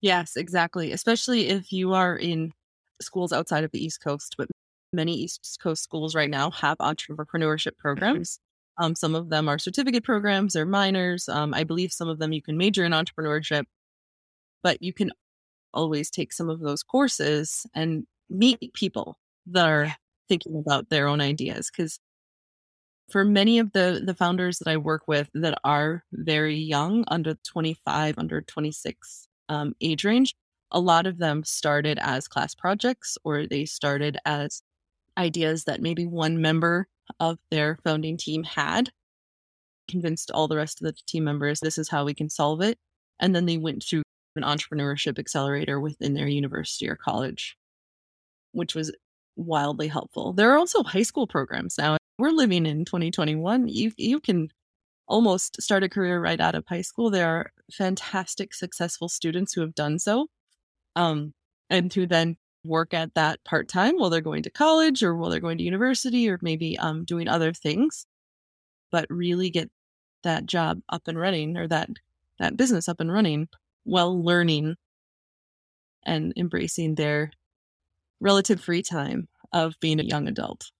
Yes, 0.00 0.36
exactly. 0.36 0.92
Especially 0.92 1.48
if 1.48 1.72
you 1.72 1.94
are 1.94 2.16
in 2.16 2.52
schools 3.00 3.32
outside 3.32 3.64
of 3.64 3.70
the 3.70 3.82
East 3.82 4.00
Coast, 4.02 4.34
but 4.36 4.48
many 4.92 5.14
East 5.14 5.58
Coast 5.62 5.82
schools 5.82 6.14
right 6.14 6.30
now 6.30 6.50
have 6.50 6.78
entrepreneurship 6.78 7.72
mm-hmm. 7.72 7.80
programs. 7.80 8.38
Um, 8.78 8.94
some 8.94 9.14
of 9.14 9.28
them 9.30 9.48
are 9.48 9.58
certificate 9.58 10.04
programs 10.04 10.56
or 10.56 10.66
minors. 10.66 11.28
Um, 11.28 11.54
I 11.54 11.64
believe 11.64 11.92
some 11.92 12.08
of 12.08 12.18
them 12.18 12.32
you 12.32 12.42
can 12.42 12.56
major 12.56 12.84
in 12.84 12.92
entrepreneurship 12.92 13.64
but 14.62 14.82
you 14.82 14.92
can 14.92 15.10
always 15.74 16.10
take 16.10 16.32
some 16.32 16.48
of 16.48 16.60
those 16.60 16.82
courses 16.82 17.66
and 17.74 18.06
meet 18.30 18.72
people 18.74 19.16
that 19.46 19.66
are 19.66 19.94
thinking 20.28 20.56
about 20.56 20.88
their 20.88 21.08
own 21.08 21.20
ideas 21.20 21.70
because 21.70 21.98
for 23.12 23.24
many 23.24 23.58
of 23.58 23.72
the 23.72 24.02
the 24.04 24.14
founders 24.14 24.58
that 24.58 24.68
I 24.68 24.78
work 24.78 25.02
with 25.06 25.28
that 25.34 25.58
are 25.64 26.04
very 26.12 26.56
young, 26.56 27.04
under 27.08 27.34
25, 27.46 28.14
under 28.18 28.40
26 28.40 29.28
um, 29.50 29.74
age 29.80 30.04
range, 30.04 30.34
a 30.70 30.80
lot 30.80 31.06
of 31.06 31.18
them 31.18 31.44
started 31.44 31.98
as 32.00 32.26
class 32.26 32.54
projects 32.54 33.18
or 33.22 33.46
they 33.46 33.66
started 33.66 34.16
as 34.24 34.62
ideas 35.18 35.64
that 35.64 35.82
maybe 35.82 36.06
one 36.06 36.40
member 36.40 36.88
of 37.20 37.38
their 37.50 37.78
founding 37.84 38.16
team 38.16 38.42
had, 38.44 38.90
convinced 39.88 40.30
all 40.30 40.48
the 40.48 40.56
rest 40.56 40.80
of 40.80 40.86
the 40.86 40.94
team 41.06 41.24
members 41.24 41.60
this 41.60 41.76
is 41.76 41.90
how 41.90 42.04
we 42.04 42.14
can 42.14 42.30
solve 42.30 42.62
it. 42.62 42.78
And 43.20 43.36
then 43.36 43.44
they 43.44 43.58
went 43.58 43.84
through 43.84 44.02
an 44.36 44.42
entrepreneurship 44.42 45.18
accelerator 45.18 45.78
within 45.78 46.14
their 46.14 46.28
university 46.28 46.88
or 46.88 46.96
college, 46.96 47.58
which 48.52 48.74
was 48.74 48.90
wildly 49.36 49.88
helpful. 49.88 50.32
There 50.32 50.52
are 50.52 50.58
also 50.58 50.82
high 50.82 51.02
school 51.02 51.26
programs 51.26 51.78
now. 51.78 51.96
We're 52.18 52.30
living 52.30 52.66
in 52.66 52.84
2021. 52.84 53.68
You 53.68 53.92
you 53.96 54.20
can 54.20 54.50
almost 55.06 55.60
start 55.60 55.82
a 55.82 55.88
career 55.88 56.20
right 56.20 56.40
out 56.40 56.54
of 56.54 56.64
high 56.66 56.82
school. 56.82 57.10
There 57.10 57.28
are 57.28 57.52
fantastic, 57.72 58.54
successful 58.54 59.08
students 59.08 59.52
who 59.52 59.60
have 59.62 59.74
done 59.74 59.98
so, 59.98 60.28
um, 60.96 61.34
and 61.70 61.92
who 61.92 62.06
then 62.06 62.36
work 62.64 62.94
at 62.94 63.14
that 63.14 63.42
part 63.44 63.68
time 63.68 63.98
while 63.98 64.10
they're 64.10 64.20
going 64.20 64.44
to 64.44 64.50
college 64.50 65.02
or 65.02 65.16
while 65.16 65.30
they're 65.30 65.40
going 65.40 65.58
to 65.58 65.64
university 65.64 66.28
or 66.28 66.38
maybe 66.42 66.78
um, 66.78 67.04
doing 67.04 67.28
other 67.28 67.52
things, 67.52 68.06
but 68.90 69.06
really 69.10 69.50
get 69.50 69.70
that 70.22 70.46
job 70.46 70.80
up 70.88 71.08
and 71.08 71.18
running 71.18 71.56
or 71.56 71.66
that 71.68 71.90
that 72.38 72.56
business 72.56 72.88
up 72.88 73.00
and 73.00 73.12
running 73.12 73.48
while 73.84 74.22
learning 74.22 74.76
and 76.04 76.32
embracing 76.36 76.94
their 76.94 77.30
relative 78.22 78.60
free 78.60 78.82
time 78.82 79.28
of 79.52 79.74
being 79.80 80.00
a 80.00 80.04
young 80.04 80.28
adult. 80.28 80.70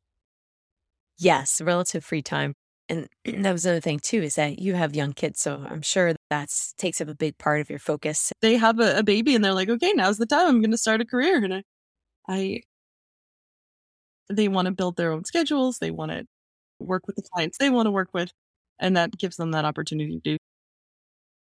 Yes, 1.18 1.60
relative 1.60 2.04
free 2.04 2.22
time. 2.22 2.54
And 2.88 3.08
that 3.44 3.52
was 3.52 3.66
another 3.66 3.80
thing 3.80 3.98
too, 4.00 4.22
is 4.22 4.36
that 4.36 4.58
you 4.58 4.74
have 4.74 4.94
young 4.94 5.12
kids. 5.12 5.40
So 5.40 5.64
I'm 5.68 5.82
sure 5.82 6.14
that 6.30 6.50
takes 6.78 7.00
up 7.00 7.08
a 7.08 7.14
big 7.14 7.36
part 7.38 7.60
of 7.60 7.68
your 7.68 7.78
focus. 7.78 8.32
They 8.40 8.56
have 8.56 8.78
a, 8.80 8.98
a 8.98 9.02
baby 9.02 9.34
and 9.34 9.44
they're 9.44 9.52
like, 9.52 9.68
okay, 9.68 9.92
now's 9.92 10.18
the 10.18 10.26
time 10.26 10.46
I'm 10.48 10.60
going 10.60 10.70
to 10.70 10.78
start 10.78 11.00
a 11.00 11.04
career. 11.04 11.42
And 11.44 11.54
I, 11.54 11.62
I, 12.28 12.60
they 14.30 14.48
want 14.48 14.66
to 14.66 14.72
build 14.72 14.96
their 14.96 15.12
own 15.12 15.24
schedules. 15.24 15.78
They 15.78 15.90
want 15.90 16.12
to 16.12 16.24
work 16.78 17.06
with 17.06 17.16
the 17.16 17.22
clients 17.22 17.58
they 17.58 17.70
want 17.70 17.86
to 17.86 17.90
work 17.90 18.10
with. 18.14 18.32
And 18.78 18.96
that 18.96 19.16
gives 19.18 19.36
them 19.36 19.52
that 19.52 19.64
opportunity 19.64 20.14
to 20.14 20.30
do. 20.32 20.36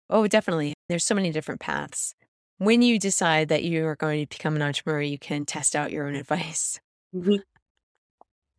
Oh, 0.09 0.27
definitely. 0.27 0.73
There's 0.87 1.05
so 1.05 1.15
many 1.15 1.31
different 1.31 1.61
paths. 1.61 2.15
When 2.59 2.81
you 2.81 2.99
decide 2.99 3.47
that 3.49 3.63
you 3.63 3.85
are 3.87 3.95
going 3.95 4.25
to 4.25 4.37
become 4.37 4.55
an 4.55 4.61
entrepreneur, 4.61 5.01
you 5.01 5.17
can 5.17 5.45
test 5.45 5.75
out 5.75 5.91
your 5.91 6.07
own 6.07 6.15
advice. 6.15 6.79
Mm-hmm. 7.15 7.35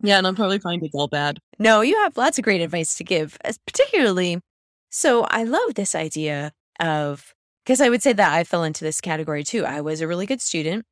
Yeah, 0.03 0.19
and 0.19 0.27
I'm 0.27 0.35
probably 0.35 0.59
find 0.59 0.83
it 0.83 0.91
all 0.95 1.09
bad. 1.09 1.39
No, 1.59 1.83
you 1.83 1.95
have 2.03 2.17
lots 2.17 2.39
of 2.39 2.45
great 2.45 2.63
advice 2.63 2.95
to 2.97 3.05
give, 3.05 3.39
particularly. 3.67 4.41
So 4.91 5.25
I 5.25 5.45
love 5.45 5.75
this 5.75 5.95
idea 5.95 6.53
of, 6.81 7.35
because 7.65 7.83
I 7.83 7.91
would 7.91 8.03
say 8.03 8.15
that 8.15 8.33
I 8.33 8.43
fell 8.43 8.65
into 8.65 8.83
this 8.83 9.01
category 9.01 9.45
too. 9.45 9.65
I 9.65 9.83
was 9.83 10.01
a 10.01 10.09
really 10.09 10.27
good 10.27 10.41
student. 10.41 10.87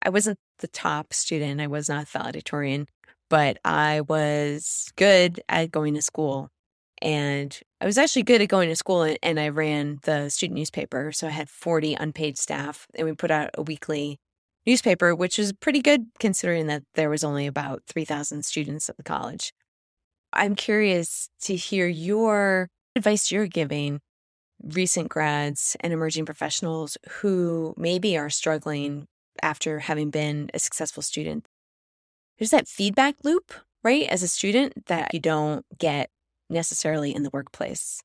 I 0.00 0.10
wasn't 0.10 0.38
the 0.60 0.68
top 0.68 1.12
student, 1.12 1.60
I 1.60 1.66
was 1.66 1.88
not 1.88 2.04
a 2.04 2.06
valedictorian, 2.06 2.86
but 3.28 3.58
I 3.64 4.02
was 4.02 4.92
good 4.96 5.40
at 5.48 5.72
going 5.72 5.94
to 5.94 6.02
school. 6.02 6.50
And 7.04 7.60
I 7.82 7.84
was 7.84 7.98
actually 7.98 8.22
good 8.22 8.40
at 8.40 8.48
going 8.48 8.70
to 8.70 8.76
school 8.76 9.02
and 9.22 9.38
I 9.38 9.50
ran 9.50 9.98
the 10.04 10.30
student 10.30 10.56
newspaper. 10.56 11.12
So 11.12 11.26
I 11.26 11.30
had 11.30 11.50
40 11.50 11.94
unpaid 11.94 12.38
staff 12.38 12.86
and 12.94 13.06
we 13.06 13.12
put 13.14 13.30
out 13.30 13.50
a 13.52 13.62
weekly 13.62 14.18
newspaper, 14.66 15.14
which 15.14 15.36
was 15.36 15.52
pretty 15.52 15.82
good 15.82 16.06
considering 16.18 16.66
that 16.68 16.82
there 16.94 17.10
was 17.10 17.22
only 17.22 17.46
about 17.46 17.82
3,000 17.88 18.42
students 18.42 18.88
at 18.88 18.96
the 18.96 19.02
college. 19.02 19.52
I'm 20.32 20.54
curious 20.54 21.28
to 21.42 21.54
hear 21.54 21.86
your 21.86 22.70
advice 22.96 23.30
you're 23.30 23.46
giving 23.48 24.00
recent 24.62 25.10
grads 25.10 25.76
and 25.80 25.92
emerging 25.92 26.24
professionals 26.24 26.96
who 27.20 27.74
maybe 27.76 28.16
are 28.16 28.30
struggling 28.30 29.06
after 29.42 29.80
having 29.80 30.08
been 30.08 30.50
a 30.54 30.58
successful 30.58 31.02
student. 31.02 31.46
There's 32.38 32.50
that 32.50 32.66
feedback 32.66 33.16
loop, 33.24 33.52
right? 33.82 34.08
As 34.08 34.22
a 34.22 34.28
student 34.28 34.86
that 34.86 35.12
you 35.12 35.20
don't 35.20 35.66
get 35.78 36.08
necessarily 36.54 37.14
in 37.14 37.22
the 37.22 37.30
workplace. 37.32 38.00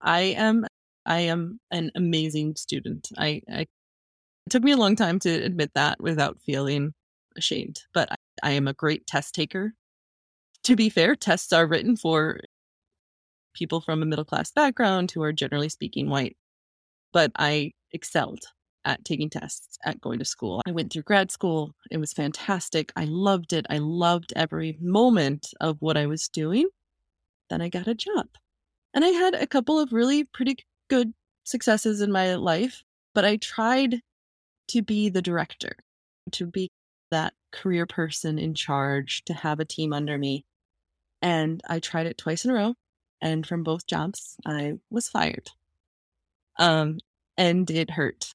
I 0.00 0.20
am 0.36 0.66
I 1.06 1.20
am 1.20 1.60
an 1.70 1.90
amazing 1.94 2.56
student. 2.56 3.08
I, 3.16 3.42
I 3.50 3.60
it 3.60 4.50
took 4.50 4.64
me 4.64 4.72
a 4.72 4.76
long 4.76 4.96
time 4.96 5.18
to 5.20 5.30
admit 5.30 5.70
that 5.74 6.00
without 6.00 6.40
feeling 6.40 6.94
ashamed, 7.36 7.80
but 7.94 8.10
I, 8.10 8.16
I 8.42 8.50
am 8.52 8.66
a 8.66 8.72
great 8.72 9.06
test 9.06 9.34
taker. 9.34 9.72
To 10.64 10.74
be 10.74 10.88
fair, 10.88 11.14
tests 11.14 11.52
are 11.52 11.66
written 11.66 11.96
for 11.96 12.40
people 13.54 13.80
from 13.80 14.02
a 14.02 14.06
middle 14.06 14.24
class 14.24 14.50
background 14.50 15.10
who 15.10 15.22
are 15.22 15.32
generally 15.32 15.68
speaking 15.68 16.08
white. 16.08 16.36
But 17.12 17.32
I 17.36 17.72
excelled 17.92 18.44
at 18.84 19.04
taking 19.04 19.28
tests, 19.28 19.78
at 19.84 20.00
going 20.00 20.18
to 20.18 20.24
school. 20.24 20.62
I 20.66 20.72
went 20.72 20.92
through 20.92 21.02
grad 21.02 21.30
school. 21.30 21.74
It 21.90 21.98
was 21.98 22.12
fantastic. 22.12 22.92
I 22.96 23.04
loved 23.04 23.52
it. 23.52 23.66
I 23.68 23.78
loved 23.78 24.32
every 24.36 24.78
moment 24.80 25.48
of 25.60 25.76
what 25.80 25.96
I 25.96 26.06
was 26.06 26.28
doing. 26.28 26.68
Then 27.50 27.60
I 27.60 27.68
got 27.68 27.86
a 27.86 27.94
job. 27.94 28.26
And 28.94 29.04
I 29.04 29.08
had 29.08 29.34
a 29.34 29.46
couple 29.46 29.78
of 29.78 29.92
really 29.92 30.24
pretty 30.24 30.56
good 30.88 31.12
successes 31.44 32.00
in 32.00 32.12
my 32.12 32.34
life, 32.34 32.82
but 33.14 33.24
I 33.24 33.36
tried 33.36 34.00
to 34.68 34.82
be 34.82 35.08
the 35.08 35.22
director, 35.22 35.76
to 36.32 36.46
be 36.46 36.70
that 37.10 37.34
career 37.52 37.86
person 37.86 38.38
in 38.38 38.54
charge, 38.54 39.24
to 39.26 39.34
have 39.34 39.60
a 39.60 39.64
team 39.64 39.92
under 39.92 40.18
me. 40.18 40.44
And 41.22 41.60
I 41.68 41.80
tried 41.80 42.06
it 42.06 42.18
twice 42.18 42.44
in 42.44 42.50
a 42.50 42.54
row. 42.54 42.74
And 43.20 43.46
from 43.46 43.62
both 43.62 43.86
jobs, 43.86 44.36
I 44.46 44.74
was 44.90 45.08
fired. 45.08 45.50
Um, 46.58 46.98
and 47.36 47.68
it 47.70 47.90
hurt. 47.90 48.32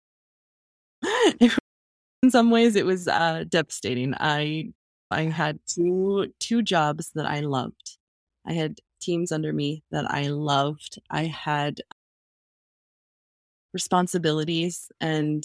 in 2.23 2.29
some 2.29 2.51
ways, 2.51 2.75
it 2.75 2.85
was 2.85 3.07
uh, 3.07 3.43
devastating. 3.47 4.13
I 4.19 4.73
I 5.11 5.23
had 5.23 5.59
two 5.67 6.33
two 6.39 6.61
jobs 6.63 7.11
that 7.15 7.25
I 7.25 7.41
loved. 7.41 7.97
I 8.45 8.53
had 8.53 8.79
teams 9.03 9.31
under 9.31 9.53
me 9.53 9.83
that 9.91 10.09
I 10.09 10.27
loved. 10.27 10.99
I 11.09 11.25
had 11.25 11.81
responsibilities 13.73 14.91
and 15.01 15.43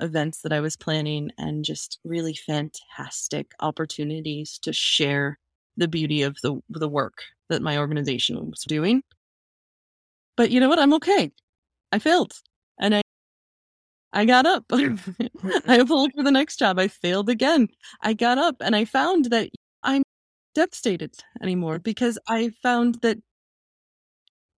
events 0.00 0.42
that 0.42 0.52
I 0.52 0.60
was 0.60 0.76
planning 0.76 1.30
and 1.38 1.64
just 1.64 1.98
really 2.04 2.34
fantastic 2.34 3.52
opportunities 3.60 4.58
to 4.60 4.72
share 4.72 5.38
the 5.76 5.88
beauty 5.88 6.22
of 6.22 6.36
the 6.42 6.60
the 6.70 6.88
work 6.88 7.22
that 7.48 7.62
my 7.62 7.78
organization 7.78 8.50
was 8.50 8.64
doing. 8.66 9.02
But 10.36 10.50
you 10.50 10.60
know 10.60 10.68
what? 10.68 10.78
I'm 10.78 10.94
okay. 10.94 11.32
I 11.92 11.98
failed. 11.98 12.34
And 12.80 12.94
I 12.94 13.02
I 14.12 14.24
got 14.24 14.46
up. 14.46 14.64
I 14.72 15.76
applied 15.76 16.12
for 16.14 16.22
the 16.22 16.30
next 16.30 16.58
job. 16.58 16.78
I 16.78 16.88
failed 16.88 17.28
again. 17.28 17.68
I 18.02 18.14
got 18.14 18.38
up 18.38 18.56
and 18.60 18.74
I 18.74 18.84
found 18.84 19.26
that 19.26 19.50
devastated 20.56 21.14
anymore 21.42 21.76
mm-hmm. 21.76 21.82
because 21.82 22.18
I 22.28 22.50
found 22.62 22.96
that 23.02 23.18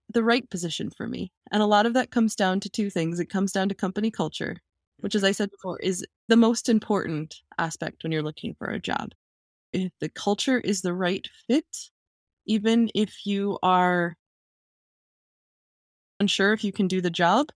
the 0.09 0.23
right 0.23 0.49
position 0.49 0.89
for 0.89 1.05
me. 1.07 1.31
And 1.51 1.61
a 1.61 1.65
lot 1.65 1.85
of 1.85 1.93
that 1.93 2.11
comes 2.11 2.33
down 2.35 2.61
to 2.61 2.69
two 2.69 2.89
things. 2.89 3.19
It 3.19 3.25
comes 3.29 3.51
down 3.51 3.67
to 3.69 3.75
company 3.75 4.09
culture 4.09 4.55
which, 4.99 5.15
as 5.15 5.23
I 5.23 5.31
said 5.31 5.51
before, 5.51 5.79
is 5.79 6.05
the 6.27 6.37
most 6.37 6.69
important 6.69 7.35
aspect 7.57 8.03
when 8.03 8.11
you're 8.11 8.23
looking 8.23 8.55
for 8.57 8.67
a 8.67 8.79
job. 8.79 9.11
If 9.73 9.91
the 9.99 10.09
culture 10.09 10.59
is 10.59 10.81
the 10.81 10.93
right 10.93 11.25
fit, 11.47 11.65
even 12.45 12.89
if 12.95 13.25
you 13.25 13.59
are 13.61 14.15
unsure 16.19 16.53
if 16.53 16.63
you 16.63 16.71
can 16.71 16.87
do 16.87 16.99
the 16.99 17.11
job, 17.11 17.49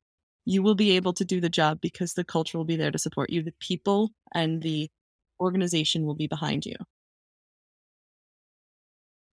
you 0.46 0.62
will 0.62 0.76
be 0.76 0.92
able 0.92 1.14
to 1.14 1.26
do 1.26 1.42
the 1.42 1.50
job 1.50 1.80
because 1.82 2.14
the 2.14 2.24
culture 2.24 2.58
will 2.58 2.66
be 2.66 2.76
there 2.76 2.92
to 2.92 3.00
support 3.00 3.32
you. 3.32 3.42
The 3.42 3.54
people 3.60 4.12
and 4.36 4.62
the 4.62 4.90
organization 5.40 6.06
will 6.06 6.16
be 6.16 6.28
behind 6.28 6.66
you. 6.66 6.76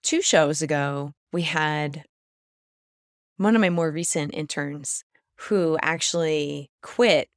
Two 0.06 0.22
shows 0.22 0.62
ago, 0.62 1.14
we 1.34 1.42
had 1.42 2.04
one 3.38 3.56
of 3.56 3.60
my 3.60 3.72
more 3.72 3.90
recent 3.90 4.36
interns 4.36 5.04
who 5.36 5.80
actually 5.82 6.70
quit 6.84 7.28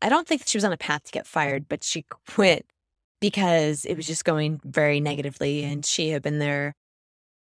I 0.00 0.08
don't 0.08 0.26
think 0.26 0.44
she 0.46 0.56
was 0.56 0.64
on 0.64 0.72
a 0.72 0.78
path 0.78 1.04
to 1.04 1.12
get 1.12 1.26
fired, 1.26 1.68
but 1.68 1.84
she 1.84 2.06
quit 2.26 2.64
because 3.20 3.84
it 3.84 3.98
was 3.98 4.06
just 4.06 4.24
going 4.24 4.62
very 4.64 4.98
negatively. 4.98 5.62
And 5.62 5.84
she 5.84 6.08
had 6.08 6.22
been 6.22 6.38
there 6.38 6.72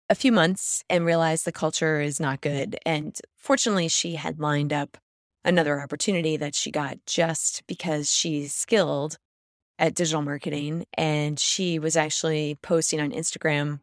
a 0.09 0.15
few 0.15 0.31
months 0.31 0.83
and 0.89 1.05
realized 1.05 1.45
the 1.45 1.51
culture 1.51 2.01
is 2.01 2.19
not 2.19 2.41
good. 2.41 2.79
And 2.87 3.15
fortunately, 3.37 3.89
she 3.89 4.15
had 4.15 4.39
lined 4.39 4.73
up 4.73 4.97
another 5.45 5.79
opportunity 5.79 6.35
that 6.35 6.55
she 6.55 6.71
got 6.71 6.97
just 7.05 7.61
because 7.67 8.11
she's 8.11 8.55
skilled 8.55 9.19
at 9.77 9.93
digital 9.93 10.23
marketing. 10.23 10.85
And 10.95 11.39
she 11.39 11.77
was 11.77 11.95
actually 11.95 12.57
posting 12.63 12.99
on 12.99 13.11
Instagram 13.11 13.81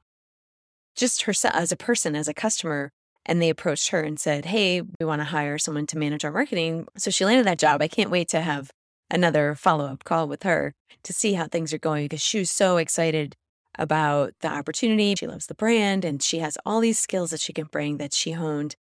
just 0.97 1.23
herself 1.23 1.55
as 1.55 1.73
a 1.73 1.77
person, 1.77 2.17
as 2.17 2.29
a 2.29 2.35
customer, 2.35 2.91
and 3.25 3.43
they 3.43 3.51
approached 3.51 3.91
her 3.91 4.01
and 4.01 4.19
said, 4.19 4.47
Hey, 4.47 4.81
we 4.81 5.07
want 5.07 5.21
to 5.21 5.27
hire 5.27 5.59
someone 5.59 5.87
to 5.89 5.99
manage 5.99 6.25
our 6.25 6.33
marketing. 6.33 6.87
So 6.97 7.11
she 7.11 7.25
landed 7.25 7.47
that 7.47 7.59
job. 7.59 7.83
I 7.83 7.89
can't 7.89 8.11
wait 8.11 8.29
to 8.29 8.41
have 8.41 8.71
another 9.11 9.55
follow 9.55 9.87
up 9.87 10.05
call 10.05 10.27
with 10.27 10.43
her 10.45 10.75
to 11.05 11.13
see 11.13 11.35
how 11.35 11.47
things 11.47 11.73
are 11.73 11.79
going 11.79 12.05
because 12.05 12.23
she 12.23 12.39
was 12.39 12.51
so 12.51 12.77
excited 12.77 13.37
about 13.79 14.33
the 14.41 14.49
opportunity. 14.49 15.15
She 15.19 15.27
loves 15.27 15.47
the 15.47 15.55
brand 15.55 16.05
and 16.05 16.23
she 16.23 16.39
has 16.39 16.57
all 16.65 16.81
these 16.81 16.99
skills 16.99 17.31
that 17.31 17.41
she 17.41 17.53
can 17.53 17.67
bring 17.67 17.99
that 17.99 18.13
she 18.13 18.33
honed. 18.33 18.75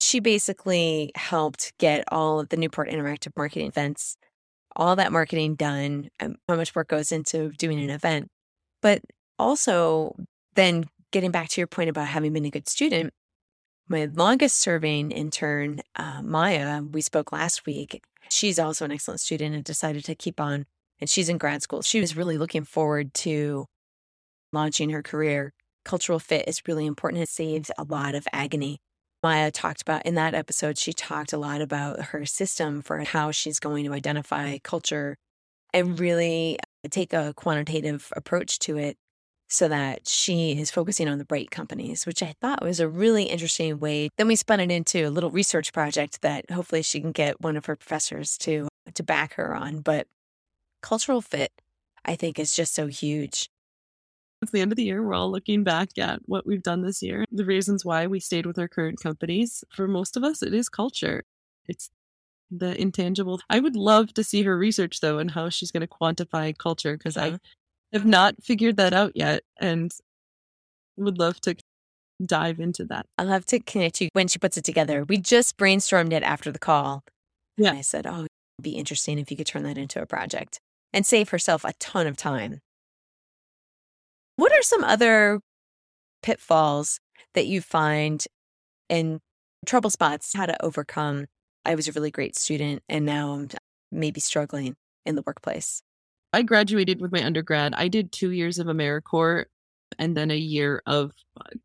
She 0.00 0.18
basically 0.18 1.12
helped 1.14 1.72
get 1.78 2.04
all 2.08 2.40
of 2.40 2.48
the 2.48 2.56
Newport 2.56 2.88
Interactive 2.88 3.32
marketing 3.36 3.66
events, 3.66 4.16
all 4.74 4.96
that 4.96 5.12
marketing 5.12 5.56
done, 5.56 6.08
and 6.18 6.36
how 6.48 6.56
much 6.56 6.74
work 6.74 6.88
goes 6.88 7.12
into 7.12 7.50
doing 7.50 7.80
an 7.80 7.90
event. 7.90 8.28
But 8.80 9.02
also 9.38 10.16
then 10.54 10.86
getting 11.10 11.30
back 11.30 11.48
to 11.50 11.60
your 11.60 11.66
point 11.66 11.90
about 11.90 12.06
having 12.06 12.32
been 12.32 12.44
a 12.44 12.50
good 12.50 12.68
student, 12.68 13.12
my 13.88 14.08
longest 14.14 14.58
serving 14.58 15.10
intern, 15.10 15.80
uh, 15.96 16.22
Maya, 16.22 16.82
we 16.82 17.00
spoke 17.00 17.32
last 17.32 17.66
week. 17.66 18.02
She's 18.28 18.58
also 18.58 18.84
an 18.84 18.92
excellent 18.92 19.20
student 19.20 19.54
and 19.54 19.64
decided 19.64 20.04
to 20.04 20.14
keep 20.14 20.40
on, 20.40 20.66
and 21.00 21.10
she's 21.10 21.28
in 21.28 21.38
grad 21.38 21.62
school. 21.62 21.82
She 21.82 22.00
was 22.00 22.16
really 22.16 22.38
looking 22.38 22.64
forward 22.64 23.12
to 23.14 23.66
launching 24.52 24.90
her 24.90 25.02
career. 25.02 25.52
Cultural 25.84 26.20
fit 26.20 26.46
is 26.46 26.62
really 26.68 26.86
important. 26.86 27.22
It 27.22 27.28
saves 27.28 27.70
a 27.76 27.84
lot 27.84 28.14
of 28.14 28.28
agony. 28.32 28.78
Maya 29.22 29.50
talked 29.50 29.82
about 29.82 30.06
in 30.06 30.14
that 30.14 30.34
episode, 30.34 30.78
she 30.78 30.92
talked 30.92 31.32
a 31.32 31.38
lot 31.38 31.60
about 31.60 32.00
her 32.06 32.24
system 32.24 32.80
for 32.80 33.00
how 33.00 33.32
she's 33.32 33.58
going 33.58 33.84
to 33.84 33.92
identify 33.92 34.58
culture 34.58 35.16
and 35.74 35.98
really 36.00 36.58
take 36.90 37.12
a 37.12 37.34
quantitative 37.34 38.10
approach 38.16 38.58
to 38.60 38.78
it 38.78 38.96
so 39.50 39.66
that 39.68 40.08
she 40.08 40.52
is 40.52 40.70
focusing 40.70 41.08
on 41.08 41.18
the 41.18 41.26
right 41.28 41.50
companies, 41.50 42.06
which 42.06 42.22
I 42.22 42.34
thought 42.40 42.62
was 42.62 42.78
a 42.78 42.88
really 42.88 43.24
interesting 43.24 43.80
way. 43.80 44.08
Then 44.16 44.28
we 44.28 44.36
spun 44.36 44.60
it 44.60 44.70
into 44.70 45.06
a 45.06 45.10
little 45.10 45.30
research 45.30 45.72
project 45.72 46.22
that 46.22 46.50
hopefully 46.50 46.82
she 46.82 47.00
can 47.00 47.10
get 47.10 47.40
one 47.40 47.56
of 47.56 47.66
her 47.66 47.76
professors 47.76 48.38
to 48.38 48.68
to 48.94 49.02
back 49.02 49.34
her 49.34 49.54
on. 49.54 49.80
But 49.80 50.06
cultural 50.82 51.20
fit, 51.20 51.52
I 52.04 52.14
think, 52.14 52.38
is 52.38 52.54
just 52.54 52.74
so 52.74 52.86
huge. 52.86 53.50
It's 54.40 54.52
the 54.52 54.60
end 54.60 54.72
of 54.72 54.76
the 54.76 54.84
year. 54.84 55.02
We're 55.02 55.14
all 55.14 55.30
looking 55.30 55.64
back 55.64 55.98
at 55.98 56.20
what 56.24 56.46
we've 56.46 56.62
done 56.62 56.82
this 56.82 57.02
year, 57.02 57.24
the 57.30 57.44
reasons 57.44 57.84
why 57.84 58.06
we 58.06 58.20
stayed 58.20 58.46
with 58.46 58.58
our 58.58 58.68
current 58.68 59.00
companies. 59.02 59.64
For 59.74 59.86
most 59.86 60.16
of 60.16 60.24
us, 60.24 60.42
it 60.42 60.54
is 60.54 60.68
culture. 60.68 61.24
It's 61.66 61.90
the 62.50 62.80
intangible. 62.80 63.40
I 63.50 63.60
would 63.60 63.76
love 63.76 64.14
to 64.14 64.24
see 64.24 64.42
her 64.44 64.56
research 64.56 65.00
though 65.00 65.18
and 65.18 65.30
how 65.30 65.48
she's 65.50 65.70
going 65.70 65.86
to 65.86 65.86
quantify 65.86 66.56
culture 66.56 66.96
because 66.96 67.16
yeah. 67.16 67.22
I 67.22 67.28
uh-huh. 67.28 67.38
Have 67.92 68.06
not 68.06 68.42
figured 68.42 68.76
that 68.76 68.92
out 68.92 69.12
yet 69.14 69.42
and 69.58 69.92
would 70.96 71.18
love 71.18 71.40
to 71.42 71.56
dive 72.24 72.60
into 72.60 72.84
that. 72.84 73.06
I'll 73.18 73.28
have 73.28 73.46
to 73.46 73.58
connect 73.60 74.00
you 74.00 74.08
when 74.12 74.28
she 74.28 74.38
puts 74.38 74.56
it 74.56 74.64
together. 74.64 75.04
We 75.04 75.18
just 75.18 75.56
brainstormed 75.56 76.12
it 76.12 76.22
after 76.22 76.52
the 76.52 76.58
call. 76.58 77.02
Yeah. 77.56 77.70
And 77.70 77.78
I 77.78 77.82
said, 77.82 78.06
oh, 78.06 78.20
it'd 78.20 78.28
be 78.62 78.72
interesting 78.72 79.18
if 79.18 79.30
you 79.30 79.36
could 79.36 79.46
turn 79.46 79.62
that 79.64 79.78
into 79.78 80.00
a 80.00 80.06
project 80.06 80.60
and 80.92 81.06
save 81.06 81.30
herself 81.30 81.64
a 81.64 81.72
ton 81.74 82.06
of 82.06 82.16
time. 82.16 82.60
What 84.36 84.52
are 84.52 84.62
some 84.62 84.84
other 84.84 85.40
pitfalls 86.22 87.00
that 87.34 87.46
you 87.46 87.60
find 87.60 88.24
and 88.88 89.20
trouble 89.66 89.90
spots, 89.90 90.34
how 90.34 90.46
to 90.46 90.64
overcome? 90.64 91.26
I 91.64 91.74
was 91.74 91.88
a 91.88 91.92
really 91.92 92.10
great 92.10 92.36
student 92.36 92.82
and 92.88 93.04
now 93.04 93.32
I'm 93.32 93.48
maybe 93.92 94.20
struggling 94.20 94.76
in 95.04 95.14
the 95.14 95.22
workplace. 95.26 95.82
I 96.32 96.42
graduated 96.42 97.00
with 97.00 97.12
my 97.12 97.24
undergrad. 97.24 97.74
I 97.74 97.88
did 97.88 98.12
two 98.12 98.30
years 98.30 98.58
of 98.58 98.66
AmeriCorps 98.66 99.46
and 99.98 100.16
then 100.16 100.30
a 100.30 100.36
year 100.36 100.82
of 100.86 101.12
uh, 101.36 101.56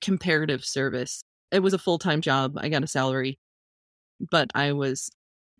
comparative 0.00 0.64
service. 0.64 1.22
It 1.50 1.60
was 1.60 1.74
a 1.74 1.78
full 1.78 1.98
time 1.98 2.20
job. 2.20 2.56
I 2.56 2.68
got 2.68 2.84
a 2.84 2.88
salary, 2.88 3.38
but 4.30 4.50
I 4.54 4.72
was 4.72 5.10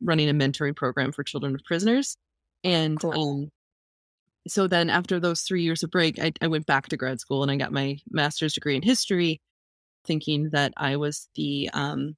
running 0.01 0.29
a 0.29 0.35
mentoring 0.35 0.77
program 0.77 1.13
for 1.13 1.25
children 1.25 1.55
of 1.55 1.65
prisoners. 1.65 2.17
And 2.65 3.01
cool. 3.01 3.43
um, 3.43 3.49
so 4.47 4.67
then 4.67 4.91
after 4.91 5.21
those 5.21 5.43
three 5.43 5.63
years 5.63 5.83
of 5.83 5.91
break, 5.91 6.19
I, 6.19 6.33
I 6.41 6.49
went 6.49 6.67
back 6.67 6.89
to 6.89 6.97
grad 6.97 7.21
school 7.21 7.43
and 7.43 7.51
I 7.51 7.57
got 7.57 7.73
my 7.73 7.99
master's 8.11 8.55
degree 8.55 8.77
in 8.77 8.83
history, 8.83 9.41
thinking 10.05 10.51
that 10.51 10.73
I 10.77 10.97
was 10.97 11.29
the 11.35 11.71
um, 11.73 12.17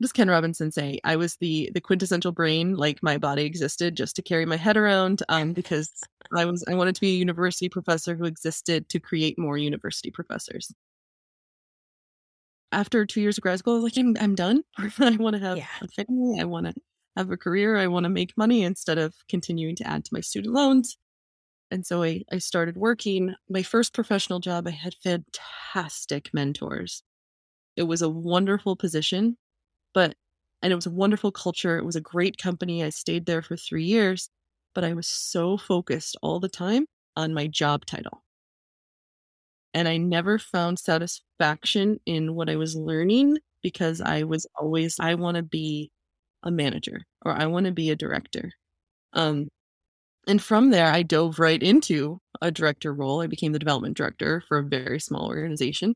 does 0.00 0.12
Ken 0.12 0.28
Robinson 0.28 0.70
say? 0.70 1.00
I 1.04 1.16
was 1.16 1.36
the 1.36 1.70
the 1.74 1.80
quintessential 1.80 2.32
brain, 2.32 2.76
like 2.76 3.02
my 3.02 3.18
body 3.18 3.44
existed 3.44 3.96
just 3.96 4.14
to 4.16 4.22
carry 4.22 4.46
my 4.46 4.56
head 4.56 4.76
around, 4.76 5.22
um, 5.28 5.52
because 5.52 5.90
I 6.36 6.44
was 6.44 6.64
I 6.68 6.74
wanted 6.74 6.94
to 6.94 7.00
be 7.00 7.14
a 7.14 7.18
university 7.18 7.68
professor 7.68 8.14
who 8.14 8.24
existed 8.24 8.88
to 8.90 9.00
create 9.00 9.38
more 9.38 9.58
university 9.58 10.10
professors. 10.10 10.72
After 12.70 13.06
two 13.06 13.20
years 13.20 13.38
of 13.38 13.42
grad 13.42 13.58
school, 13.58 13.74
I 13.74 13.76
was 13.80 13.84
like, 13.84 13.98
I'm, 13.98 14.16
I'm 14.20 14.34
done. 14.34 14.62
I 14.78 15.16
want 15.16 15.34
to 15.34 15.40
have 15.40 15.56
yeah. 15.56 15.66
a 15.82 15.88
family. 15.88 16.40
I 16.40 16.44
want 16.44 16.66
to 16.66 16.74
have 17.16 17.30
a 17.30 17.36
career. 17.36 17.76
I 17.76 17.86
want 17.86 18.04
to 18.04 18.10
make 18.10 18.36
money 18.36 18.62
instead 18.62 18.98
of 18.98 19.14
continuing 19.28 19.74
to 19.76 19.86
add 19.86 20.04
to 20.04 20.10
my 20.14 20.20
student 20.20 20.54
loans. 20.54 20.96
And 21.70 21.86
so 21.86 22.02
I, 22.02 22.22
I 22.30 22.38
started 22.38 22.76
working. 22.76 23.34
My 23.48 23.62
first 23.62 23.94
professional 23.94 24.38
job, 24.38 24.66
I 24.66 24.70
had 24.70 24.94
fantastic 25.02 26.32
mentors. 26.32 27.02
It 27.76 27.84
was 27.84 28.02
a 28.02 28.08
wonderful 28.08 28.76
position 28.76 29.38
but, 29.98 30.14
and 30.62 30.72
it 30.72 30.76
was 30.76 30.86
a 30.86 30.92
wonderful 30.92 31.32
culture. 31.32 31.76
It 31.76 31.84
was 31.84 31.96
a 31.96 32.00
great 32.00 32.38
company. 32.38 32.84
I 32.84 32.90
stayed 32.90 33.26
there 33.26 33.42
for 33.42 33.56
three 33.56 33.82
years, 33.82 34.28
but 34.72 34.84
I 34.84 34.92
was 34.92 35.08
so 35.08 35.58
focused 35.58 36.16
all 36.22 36.38
the 36.38 36.48
time 36.48 36.86
on 37.16 37.34
my 37.34 37.48
job 37.48 37.84
title. 37.84 38.22
And 39.74 39.88
I 39.88 39.96
never 39.96 40.38
found 40.38 40.78
satisfaction 40.78 41.98
in 42.06 42.36
what 42.36 42.48
I 42.48 42.54
was 42.54 42.76
learning 42.76 43.38
because 43.60 44.00
I 44.00 44.22
was 44.22 44.46
always, 44.54 44.94
I 45.00 45.16
want 45.16 45.36
to 45.36 45.42
be 45.42 45.90
a 46.44 46.52
manager 46.52 47.00
or 47.24 47.32
I 47.32 47.46
want 47.46 47.66
to 47.66 47.72
be 47.72 47.90
a 47.90 47.96
director. 47.96 48.52
Um, 49.14 49.48
and 50.28 50.40
from 50.40 50.70
there, 50.70 50.92
I 50.92 51.02
dove 51.02 51.40
right 51.40 51.60
into 51.60 52.20
a 52.40 52.52
director 52.52 52.94
role. 52.94 53.20
I 53.20 53.26
became 53.26 53.50
the 53.50 53.58
development 53.58 53.96
director 53.96 54.44
for 54.46 54.58
a 54.58 54.62
very 54.62 55.00
small 55.00 55.26
organization 55.26 55.94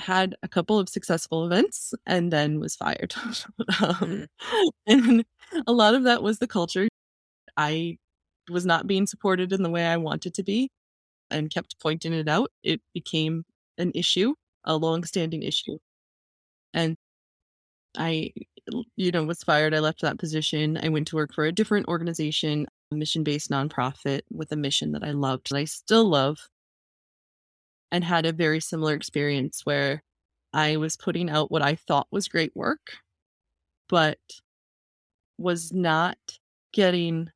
had 0.00 0.34
a 0.42 0.48
couple 0.48 0.78
of 0.78 0.88
successful 0.88 1.46
events 1.46 1.94
and 2.06 2.32
then 2.32 2.60
was 2.60 2.76
fired. 2.76 3.14
um, 3.82 4.26
and 4.86 5.24
a 5.66 5.72
lot 5.72 5.94
of 5.94 6.04
that 6.04 6.22
was 6.22 6.38
the 6.38 6.48
culture. 6.48 6.88
I 7.56 7.98
was 8.50 8.66
not 8.66 8.86
being 8.86 9.06
supported 9.06 9.52
in 9.52 9.62
the 9.62 9.70
way 9.70 9.86
I 9.86 9.96
wanted 9.96 10.34
to 10.34 10.42
be 10.42 10.70
and 11.30 11.50
kept 11.50 11.78
pointing 11.80 12.12
it 12.12 12.28
out. 12.28 12.50
It 12.62 12.80
became 12.94 13.44
an 13.78 13.92
issue, 13.94 14.34
a 14.64 14.76
long-standing 14.76 15.42
issue. 15.42 15.78
And 16.74 16.96
I, 17.96 18.32
you 18.96 19.10
know, 19.10 19.24
was 19.24 19.42
fired. 19.42 19.74
I 19.74 19.80
left 19.80 20.02
that 20.02 20.18
position. 20.18 20.78
I 20.82 20.88
went 20.88 21.08
to 21.08 21.16
work 21.16 21.34
for 21.34 21.44
a 21.44 21.52
different 21.52 21.88
organization, 21.88 22.66
a 22.92 22.96
mission 22.96 23.24
based 23.24 23.50
nonprofit 23.50 24.22
with 24.30 24.52
a 24.52 24.56
mission 24.56 24.92
that 24.92 25.04
I 25.04 25.12
loved, 25.12 25.50
that 25.50 25.58
I 25.58 25.64
still 25.64 26.08
love 26.08 26.38
and 27.92 28.04
had 28.04 28.26
a 28.26 28.32
very 28.32 28.60
similar 28.60 28.94
experience 28.94 29.62
where 29.64 30.02
I 30.52 30.76
was 30.76 30.96
putting 30.96 31.30
out 31.30 31.50
what 31.50 31.62
I 31.62 31.74
thought 31.74 32.08
was 32.10 32.28
great 32.28 32.52
work, 32.54 32.98
but 33.88 34.18
was 35.38 35.72
not 35.72 36.18
getting 36.72 37.30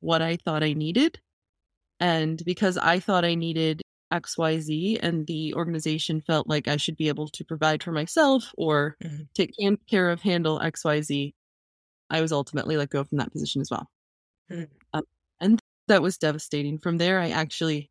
what 0.00 0.22
I 0.22 0.36
thought 0.36 0.62
I 0.62 0.72
needed. 0.72 1.20
And 1.98 2.42
because 2.44 2.78
I 2.78 2.98
thought 2.98 3.24
I 3.24 3.34
needed 3.34 3.82
XYZ 4.12 4.98
and 5.02 5.26
the 5.26 5.54
organization 5.54 6.20
felt 6.20 6.48
like 6.48 6.66
I 6.66 6.76
should 6.76 6.96
be 6.96 7.08
able 7.08 7.28
to 7.28 7.44
provide 7.44 7.82
for 7.82 7.92
myself 7.92 8.52
or 8.56 8.96
mm-hmm. 9.02 9.22
take 9.34 9.54
care 9.88 10.10
of 10.10 10.22
handle 10.22 10.58
XYZ, 10.58 11.34
I 12.08 12.20
was 12.20 12.32
ultimately 12.32 12.76
let 12.76 12.90
go 12.90 13.04
from 13.04 13.18
that 13.18 13.32
position 13.32 13.60
as 13.60 13.70
well. 13.70 13.88
Mm-hmm. 14.50 14.64
Um, 14.94 15.02
and 15.40 15.60
that 15.88 16.02
was 16.02 16.18
devastating. 16.18 16.78
From 16.78 16.98
there, 16.98 17.20
I 17.20 17.30
actually 17.30 17.89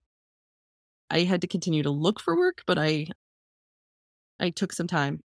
I 1.09 1.23
had 1.23 1.41
to 1.41 1.47
continue 1.47 1.83
to 1.83 1.89
look 1.89 2.19
for 2.19 2.37
work, 2.37 2.63
but 2.67 2.77
I 2.77 3.07
I 4.39 4.49
took 4.51 4.73
some 4.73 4.87
time 4.87 5.21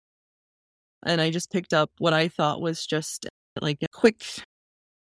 and 1.04 1.20
I 1.20 1.30
just 1.30 1.50
picked 1.50 1.72
up 1.72 1.90
what 1.98 2.12
I 2.12 2.28
thought 2.28 2.60
was 2.60 2.86
just 2.86 3.26
like 3.60 3.78
a 3.82 3.86
quick 3.92 4.22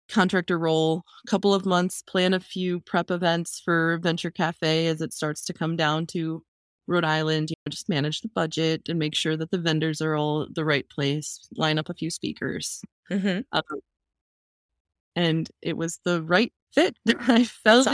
contractor 0.10 0.60
role, 0.60 1.04
a 1.26 1.30
couple 1.30 1.54
of 1.54 1.66
months, 1.66 2.04
plan 2.04 2.34
a 2.34 2.40
few 2.40 2.80
prep 2.82 3.12
events 3.12 3.62
for 3.64 4.00
Venture 4.02 4.32
Cafe 4.32 4.88
as 4.88 5.02
it 5.02 5.14
starts 5.14 5.44
to 5.46 5.54
come 5.54 5.76
down 5.76 6.06
to 6.08 6.44
Rhode 6.88 7.06
Island, 7.06 7.50
you 7.50 7.56
know, 7.66 7.70
just 7.70 7.90
manage 7.90 8.22
the 8.22 8.28
budget 8.30 8.90
and 8.90 9.00
make 9.00 9.16
sure 9.16 9.38
that 9.38 9.52
the 9.52 9.58
vendors 9.58 10.02
are 10.02 10.16
all 10.16 10.48
the 10.54 10.66
right 10.66 10.88
place, 10.90 11.48
line 11.56 11.80
up 11.80 11.90
a 11.90 11.94
few 11.94 12.10
speakers. 12.10 12.82
Mm-hmm. 13.10 13.42
Um, 13.54 13.80
and 15.16 15.50
it 15.62 15.78
was 15.78 16.00
the 16.04 16.22
right 16.24 16.52
fit. 16.74 16.98
I 17.08 17.46
felt 17.46 17.88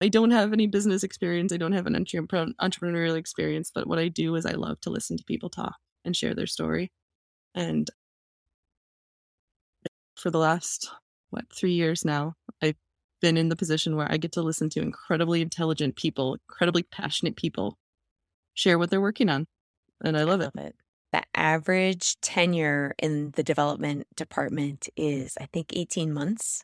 I 0.00 0.08
don't 0.08 0.30
have 0.30 0.52
any 0.52 0.66
business 0.66 1.02
experience. 1.02 1.52
I 1.52 1.56
don't 1.56 1.72
have 1.72 1.86
an 1.86 1.94
entrepreneurial 1.94 3.16
experience, 3.16 3.70
but 3.74 3.86
what 3.86 3.98
I 3.98 4.08
do 4.08 4.36
is 4.36 4.46
I 4.46 4.52
love 4.52 4.80
to 4.82 4.90
listen 4.90 5.16
to 5.16 5.24
people 5.24 5.50
talk 5.50 5.74
and 6.04 6.14
share 6.14 6.34
their 6.34 6.46
story. 6.46 6.92
And 7.54 7.88
for 10.16 10.30
the 10.30 10.38
last, 10.38 10.90
what, 11.30 11.44
three 11.52 11.72
years 11.72 12.04
now, 12.04 12.34
I've 12.62 12.76
been 13.20 13.36
in 13.36 13.48
the 13.48 13.56
position 13.56 13.96
where 13.96 14.10
I 14.10 14.16
get 14.16 14.32
to 14.32 14.42
listen 14.42 14.70
to 14.70 14.80
incredibly 14.80 15.42
intelligent 15.42 15.96
people, 15.96 16.34
incredibly 16.48 16.84
passionate 16.84 17.36
people 17.36 17.76
share 18.54 18.78
what 18.78 18.90
they're 18.90 19.00
working 19.00 19.28
on. 19.28 19.46
And 20.04 20.16
I 20.16 20.22
love, 20.22 20.40
I 20.40 20.44
love 20.44 20.52
it. 20.56 20.66
it. 20.66 20.76
The 21.12 21.22
average 21.34 22.20
tenure 22.20 22.94
in 22.98 23.32
the 23.32 23.42
development 23.42 24.06
department 24.14 24.88
is, 24.96 25.36
I 25.40 25.46
think, 25.52 25.72
18 25.72 26.12
months 26.12 26.62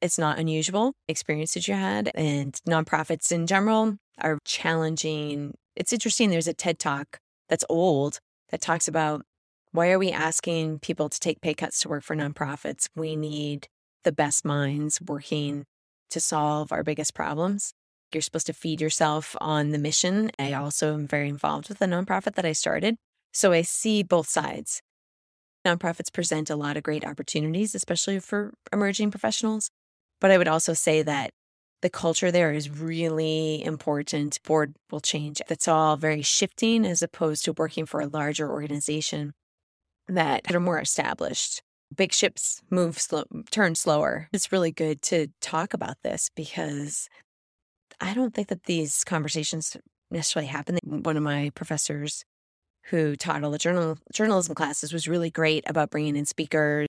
it's 0.00 0.18
not 0.18 0.38
unusual 0.38 0.94
experience 1.08 1.54
that 1.54 1.68
you 1.68 1.74
had. 1.74 2.10
And 2.14 2.52
nonprofits 2.68 3.32
in 3.32 3.46
general 3.46 3.96
are 4.20 4.38
challenging. 4.44 5.54
It's 5.76 5.92
interesting. 5.92 6.30
There's 6.30 6.48
a 6.48 6.54
TED 6.54 6.78
talk 6.78 7.18
that's 7.48 7.64
old 7.68 8.18
that 8.50 8.60
talks 8.60 8.88
about 8.88 9.22
why 9.72 9.90
are 9.90 9.98
we 9.98 10.10
asking 10.10 10.78
people 10.80 11.08
to 11.08 11.20
take 11.20 11.40
pay 11.40 11.54
cuts 11.54 11.80
to 11.82 11.88
work 11.88 12.02
for 12.02 12.16
nonprofits? 12.16 12.88
We 12.96 13.16
need 13.16 13.68
the 14.04 14.12
best 14.12 14.44
minds 14.44 15.00
working 15.00 15.64
to 16.10 16.20
solve 16.20 16.72
our 16.72 16.82
biggest 16.82 17.14
problems. 17.14 17.72
You're 18.12 18.22
supposed 18.22 18.46
to 18.46 18.54
feed 18.54 18.80
yourself 18.80 19.36
on 19.40 19.70
the 19.70 19.78
mission. 19.78 20.30
I 20.38 20.54
also 20.54 20.94
am 20.94 21.06
very 21.06 21.28
involved 21.28 21.68
with 21.68 21.78
the 21.78 21.86
nonprofit 21.86 22.34
that 22.36 22.46
I 22.46 22.52
started. 22.52 22.96
So 23.32 23.52
I 23.52 23.62
see 23.62 24.02
both 24.02 24.26
sides. 24.26 24.80
Nonprofits 25.66 26.12
present 26.12 26.48
a 26.48 26.56
lot 26.56 26.78
of 26.78 26.82
great 26.82 27.04
opportunities, 27.04 27.74
especially 27.74 28.20
for 28.20 28.54
emerging 28.72 29.10
professionals. 29.10 29.70
But 30.20 30.30
I 30.30 30.38
would 30.38 30.48
also 30.48 30.72
say 30.72 31.02
that 31.02 31.30
the 31.80 31.90
culture 31.90 32.30
there 32.30 32.52
is 32.52 32.68
really 32.68 33.62
important. 33.64 34.42
Board 34.42 34.74
will 34.90 35.00
change. 35.00 35.40
That's 35.48 35.68
all 35.68 35.96
very 35.96 36.22
shifting 36.22 36.84
as 36.84 37.02
opposed 37.02 37.44
to 37.44 37.52
working 37.52 37.86
for 37.86 38.00
a 38.00 38.08
larger 38.08 38.50
organization 38.50 39.32
that 40.08 40.52
are 40.52 40.60
more 40.60 40.80
established. 40.80 41.62
Big 41.96 42.12
ships 42.12 42.60
move 42.70 42.98
slow, 42.98 43.24
turn 43.50 43.74
slower. 43.74 44.28
It's 44.32 44.52
really 44.52 44.72
good 44.72 45.02
to 45.02 45.28
talk 45.40 45.72
about 45.72 45.96
this 46.02 46.30
because 46.34 47.08
I 48.00 48.12
don't 48.12 48.34
think 48.34 48.48
that 48.48 48.64
these 48.64 49.04
conversations 49.04 49.76
necessarily 50.10 50.48
happen. 50.48 50.78
One 50.84 51.16
of 51.16 51.22
my 51.22 51.50
professors 51.54 52.24
who 52.86 53.16
taught 53.16 53.44
all 53.44 53.50
the 53.50 53.58
journal, 53.58 53.98
journalism 54.12 54.54
classes 54.54 54.92
was 54.92 55.08
really 55.08 55.30
great 55.30 55.64
about 55.66 55.90
bringing 55.90 56.16
in 56.16 56.26
speakers. 56.26 56.88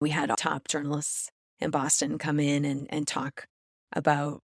We 0.00 0.10
had 0.10 0.30
top 0.36 0.68
journalists 0.68 1.30
in 1.60 1.70
Boston 1.70 2.18
come 2.18 2.40
in 2.40 2.64
and, 2.64 2.86
and 2.90 3.06
talk 3.06 3.46
about 3.92 4.40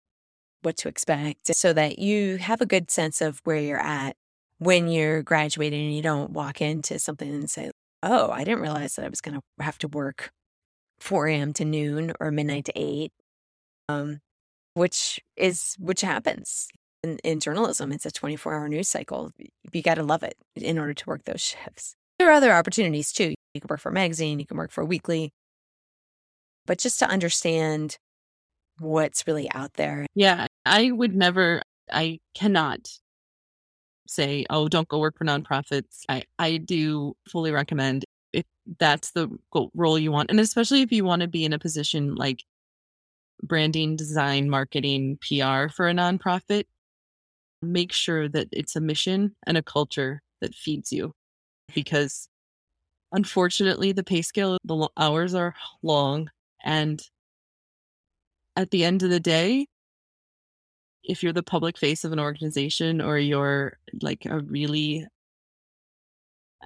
what 0.61 0.77
to 0.77 0.87
expect 0.87 1.53
so 1.55 1.73
that 1.73 1.99
you 1.99 2.37
have 2.37 2.61
a 2.61 2.65
good 2.65 2.91
sense 2.91 3.21
of 3.21 3.41
where 3.43 3.57
you're 3.57 3.81
at 3.81 4.15
when 4.59 4.87
you're 4.87 5.23
graduating 5.23 5.87
and 5.87 5.95
you 5.95 6.03
don't 6.03 6.31
walk 6.31 6.61
into 6.61 6.99
something 6.99 7.29
and 7.29 7.49
say, 7.49 7.71
Oh, 8.03 8.31
I 8.31 8.43
didn't 8.43 8.61
realize 8.61 8.95
that 8.95 9.05
I 9.05 9.09
was 9.09 9.21
going 9.21 9.35
to 9.35 9.63
have 9.63 9.77
to 9.79 9.87
work 9.87 10.31
4 10.99 11.27
a.m. 11.27 11.53
to 11.53 11.65
noon 11.65 12.13
or 12.19 12.31
midnight 12.31 12.65
to 12.65 12.73
8. 12.75 13.11
Um, 13.89 14.21
which 14.73 15.19
is 15.35 15.75
which 15.79 16.01
happens 16.01 16.69
in, 17.03 17.17
in 17.23 17.39
journalism. 17.39 17.91
It's 17.91 18.05
a 18.05 18.11
24 18.11 18.55
hour 18.55 18.69
news 18.69 18.87
cycle. 18.87 19.31
You 19.71 19.81
got 19.81 19.95
to 19.95 20.03
love 20.03 20.23
it 20.23 20.35
in 20.55 20.77
order 20.77 20.93
to 20.93 21.05
work 21.07 21.25
those 21.25 21.41
shifts. 21.65 21.95
There 22.19 22.29
are 22.29 22.33
other 22.33 22.53
opportunities 22.53 23.11
too. 23.11 23.33
You 23.53 23.61
can 23.61 23.67
work 23.69 23.79
for 23.79 23.89
a 23.89 23.93
magazine, 23.93 24.39
you 24.39 24.45
can 24.45 24.57
work 24.57 24.71
for 24.71 24.81
a 24.81 24.85
weekly, 24.85 25.31
but 26.71 26.77
just 26.77 26.99
to 26.99 27.05
understand 27.05 27.97
what's 28.79 29.27
really 29.27 29.51
out 29.51 29.73
there. 29.73 30.05
Yeah, 30.15 30.47
I 30.65 30.89
would 30.89 31.13
never, 31.13 31.63
I 31.91 32.21
cannot 32.33 32.87
say, 34.07 34.45
oh, 34.49 34.69
don't 34.69 34.87
go 34.87 34.97
work 34.97 35.17
for 35.17 35.25
nonprofits. 35.25 36.05
I, 36.07 36.23
I 36.39 36.55
do 36.55 37.17
fully 37.27 37.51
recommend 37.51 38.05
if 38.31 38.45
that's 38.79 39.11
the 39.11 39.27
role 39.73 39.99
you 39.99 40.13
want. 40.13 40.31
And 40.31 40.39
especially 40.39 40.81
if 40.81 40.93
you 40.93 41.03
want 41.03 41.23
to 41.23 41.27
be 41.27 41.43
in 41.43 41.51
a 41.51 41.59
position 41.59 42.15
like 42.15 42.45
branding, 43.43 43.97
design, 43.97 44.49
marketing, 44.49 45.17
PR 45.17 45.67
for 45.67 45.89
a 45.89 45.93
nonprofit, 45.93 46.67
make 47.61 47.91
sure 47.91 48.29
that 48.29 48.47
it's 48.53 48.77
a 48.77 48.79
mission 48.79 49.35
and 49.45 49.57
a 49.57 49.61
culture 49.61 50.21
that 50.39 50.55
feeds 50.55 50.93
you. 50.93 51.11
Because 51.75 52.29
unfortunately, 53.11 53.91
the 53.91 54.05
pay 54.05 54.21
scale, 54.21 54.57
the 54.63 54.87
hours 54.95 55.35
are 55.35 55.53
long. 55.83 56.29
And 56.63 57.01
at 58.55 58.71
the 58.71 58.83
end 58.83 59.03
of 59.03 59.09
the 59.09 59.19
day, 59.19 59.67
if 61.03 61.23
you're 61.23 61.33
the 61.33 61.43
public 61.43 61.77
face 61.77 62.03
of 62.03 62.11
an 62.11 62.19
organization 62.19 63.01
or 63.01 63.17
you're 63.17 63.77
like 64.01 64.25
a 64.25 64.39
really 64.39 65.07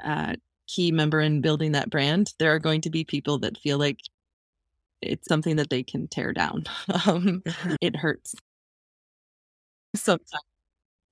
uh, 0.03 0.35
key 0.67 0.91
member 0.91 1.21
in 1.21 1.41
building 1.41 1.71
that 1.71 1.89
brand, 1.89 2.33
there 2.39 2.53
are 2.53 2.59
going 2.59 2.81
to 2.81 2.89
be 2.89 3.03
people 3.03 3.39
that 3.39 3.57
feel 3.57 3.77
like 3.77 3.99
it's 5.01 5.27
something 5.27 5.55
that 5.55 5.69
they 5.69 5.83
can 5.83 6.07
tear 6.07 6.33
down. 6.33 6.65
um, 7.07 7.41
mm-hmm. 7.45 7.75
it 7.81 7.95
hurts 7.95 8.35
sometimes. 9.95 10.43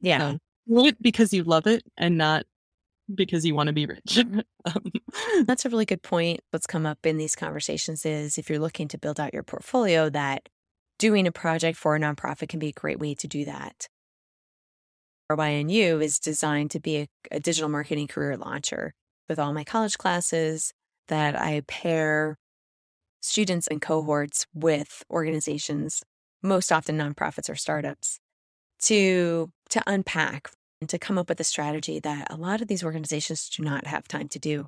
Yeah. 0.02 0.36
Um, 0.70 0.92
because 1.02 1.34
you 1.34 1.44
love 1.44 1.68
it 1.68 1.84
and 1.98 2.18
not 2.18 2.46
because 3.14 3.46
you 3.46 3.56
want 3.56 3.68
to 3.68 3.74
be 3.74 3.86
rich. 3.86 4.18
um, 4.66 4.84
That's 5.46 5.66
a 5.66 5.70
really 5.70 5.86
good 5.86 6.02
point. 6.02 6.42
What's 6.52 6.68
come 6.68 6.86
up 6.86 7.06
in 7.06 7.18
these 7.18 7.36
conversations 7.36 8.06
is 8.06 8.38
if 8.38 8.50
you're 8.50 8.60
looking 8.60 8.88
to 8.90 8.98
build 8.98 9.20
out 9.20 9.34
your 9.34 9.44
portfolio, 9.44 10.10
that 10.10 10.50
doing 11.00 11.28
a 11.28 11.32
project 11.32 11.78
for 11.78 11.96
a 11.96 12.00
nonprofit 12.00 12.50
can 12.50 12.60
be 12.60 12.70
a 12.70 12.74
great 12.74 13.00
way 13.00 13.14
to 13.16 13.28
do 13.28 13.46
that. 13.46 13.88
ROI 15.30 15.60
in 15.60 15.70
You 15.70 16.00
is 16.00 16.20
designed 16.20 16.72
to 16.72 16.80
be 16.80 16.98
a, 16.98 17.08
a 17.32 17.40
digital 17.40 17.70
marketing 17.70 18.08
career 18.08 18.38
launcher 18.38 18.94
with 19.28 19.40
all 19.40 19.54
my 19.54 19.64
college 19.64 19.98
classes 19.98 20.74
that 21.08 21.40
I 21.40 21.62
pair 21.68 22.38
students 23.22 23.68
and 23.68 23.82
cohorts 23.82 24.46
with 24.54 25.04
organizations, 25.10 26.04
most 26.42 26.72
often 26.72 26.98
nonprofits 26.98 27.50
or 27.50 27.56
startups, 27.56 28.20
to, 28.82 29.50
to 29.70 29.82
unpack 29.88 30.50
and 30.84 30.90
to 30.90 31.00
come 31.00 31.18
up 31.18 31.30
with 31.30 31.40
a 31.40 31.46
strategy 31.46 32.00
that 32.02 32.28
a 32.30 32.36
lot 32.36 32.62
of 32.62 32.68
these 32.68 32.84
organizations 32.84 33.48
do 33.48 33.64
not 33.64 33.88
have 33.88 34.06
time 34.06 34.28
to 34.28 34.38
do. 34.38 34.68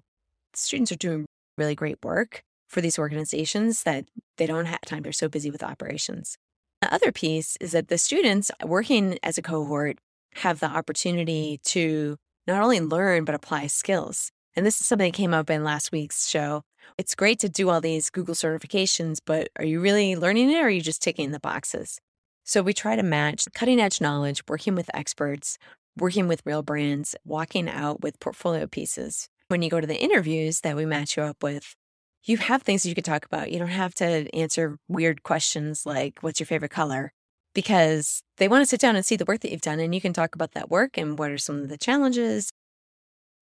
Students 0.53 0.93
are 0.93 0.95
doing 0.95 1.25
really 1.57 1.75
great 1.75 1.97
work 2.03 2.41
for 2.69 2.79
these 2.79 2.97
organizations 2.97 3.83
that 3.83 4.05
they 4.37 4.45
don't 4.45 4.65
have 4.65 4.79
time. 4.81 5.03
They're 5.03 5.11
so 5.11 5.27
busy 5.27 5.51
with 5.51 5.61
operations. 5.61 6.37
The 6.81 6.93
other 6.93 7.11
piece 7.11 7.57
is 7.59 7.73
that 7.73 7.89
the 7.89 7.97
students 7.97 8.49
working 8.63 9.19
as 9.23 9.37
a 9.37 9.41
cohort 9.41 9.97
have 10.35 10.61
the 10.61 10.69
opportunity 10.69 11.59
to 11.65 12.15
not 12.47 12.61
only 12.61 12.79
learn, 12.79 13.25
but 13.25 13.35
apply 13.35 13.67
skills. 13.67 14.31
And 14.55 14.65
this 14.65 14.79
is 14.79 14.87
something 14.87 15.11
that 15.11 15.17
came 15.17 15.33
up 15.33 15.49
in 15.49 15.65
last 15.65 15.91
week's 15.91 16.29
show 16.29 16.61
it's 16.97 17.15
great 17.15 17.39
to 17.39 17.49
do 17.49 17.69
all 17.69 17.81
these 17.81 18.09
Google 18.09 18.35
certifications, 18.35 19.17
but 19.25 19.49
are 19.57 19.65
you 19.65 19.81
really 19.81 20.15
learning 20.15 20.49
it 20.51 20.61
or 20.61 20.67
are 20.67 20.69
you 20.69 20.81
just 20.81 21.01
ticking 21.01 21.31
the 21.31 21.39
boxes? 21.39 21.99
So 22.43 22.61
we 22.61 22.73
try 22.73 22.95
to 22.95 23.03
match 23.03 23.47
cutting 23.53 23.79
edge 23.79 23.99
knowledge, 23.99 24.43
working 24.47 24.75
with 24.75 24.89
experts, 24.93 25.57
working 25.97 26.27
with 26.27 26.41
real 26.45 26.61
brands, 26.61 27.15
walking 27.23 27.69
out 27.69 28.01
with 28.01 28.19
portfolio 28.19 28.67
pieces. 28.67 29.29
When 29.47 29.61
you 29.61 29.69
go 29.69 29.79
to 29.79 29.87
the 29.87 30.01
interviews 30.01 30.61
that 30.61 30.75
we 30.75 30.85
match 30.85 31.17
you 31.17 31.23
up 31.23 31.43
with, 31.43 31.75
you 32.23 32.37
have 32.37 32.63
things 32.63 32.85
you 32.85 32.95
could 32.95 33.05
talk 33.05 33.25
about. 33.25 33.51
You 33.51 33.59
don't 33.59 33.67
have 33.67 33.93
to 33.95 34.27
answer 34.35 34.77
weird 34.87 35.23
questions 35.23 35.85
like, 35.85 36.19
what's 36.21 36.39
your 36.39 36.47
favorite 36.47 36.71
color? 36.71 37.13
Because 37.53 38.23
they 38.37 38.47
want 38.47 38.63
to 38.63 38.65
sit 38.65 38.81
down 38.81 38.95
and 38.95 39.05
see 39.05 39.15
the 39.15 39.25
work 39.25 39.41
that 39.41 39.51
you've 39.51 39.61
done, 39.61 39.79
and 39.79 39.93
you 39.93 40.01
can 40.01 40.13
talk 40.13 40.35
about 40.35 40.51
that 40.53 40.69
work 40.69 40.97
and 40.97 41.17
what 41.17 41.31
are 41.31 41.37
some 41.37 41.61
of 41.61 41.69
the 41.69 41.77
challenges 41.77 42.51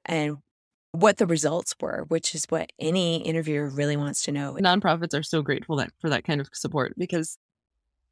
and 0.06 0.38
what 0.92 1.18
the 1.18 1.26
results 1.26 1.74
were, 1.80 2.06
which 2.10 2.36
is 2.36 2.46
what 2.50 2.72
any 2.78 3.24
interviewer 3.24 3.68
really 3.68 3.98
wants 3.98 4.24
to 4.24 4.32
know. 4.32 4.58
Nonprofits 4.62 5.18
are 5.18 5.24
so 5.24 5.42
grateful 5.42 5.78
that, 5.78 5.92
for 6.00 6.10
that 6.10 6.24
kind 6.24 6.40
of 6.40 6.50
support 6.54 6.94
because 6.98 7.38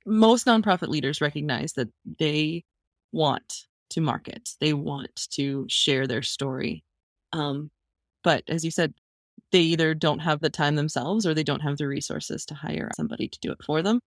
most 0.05 0.47
nonprofit 0.47 0.87
leaders 0.87 1.21
recognize 1.21 1.73
that 1.73 1.89
they 2.17 2.63
want 3.11 3.67
to 3.91 4.01
market, 4.01 4.49
they 4.59 4.73
want 4.73 5.27
to 5.31 5.65
share 5.69 6.07
their 6.07 6.21
story. 6.21 6.83
Um, 7.33 7.71
but 8.23 8.43
as 8.47 8.65
you 8.65 8.71
said, 8.71 8.93
they 9.51 9.59
either 9.59 9.93
don't 9.93 10.19
have 10.19 10.39
the 10.39 10.49
time 10.49 10.75
themselves 10.75 11.25
or 11.25 11.33
they 11.33 11.43
don't 11.43 11.61
have 11.61 11.77
the 11.77 11.87
resources 11.87 12.45
to 12.45 12.55
hire 12.55 12.89
somebody 12.95 13.27
to 13.27 13.39
do 13.41 13.51
it 13.51 13.63
for 13.63 13.81
them. 13.81 13.99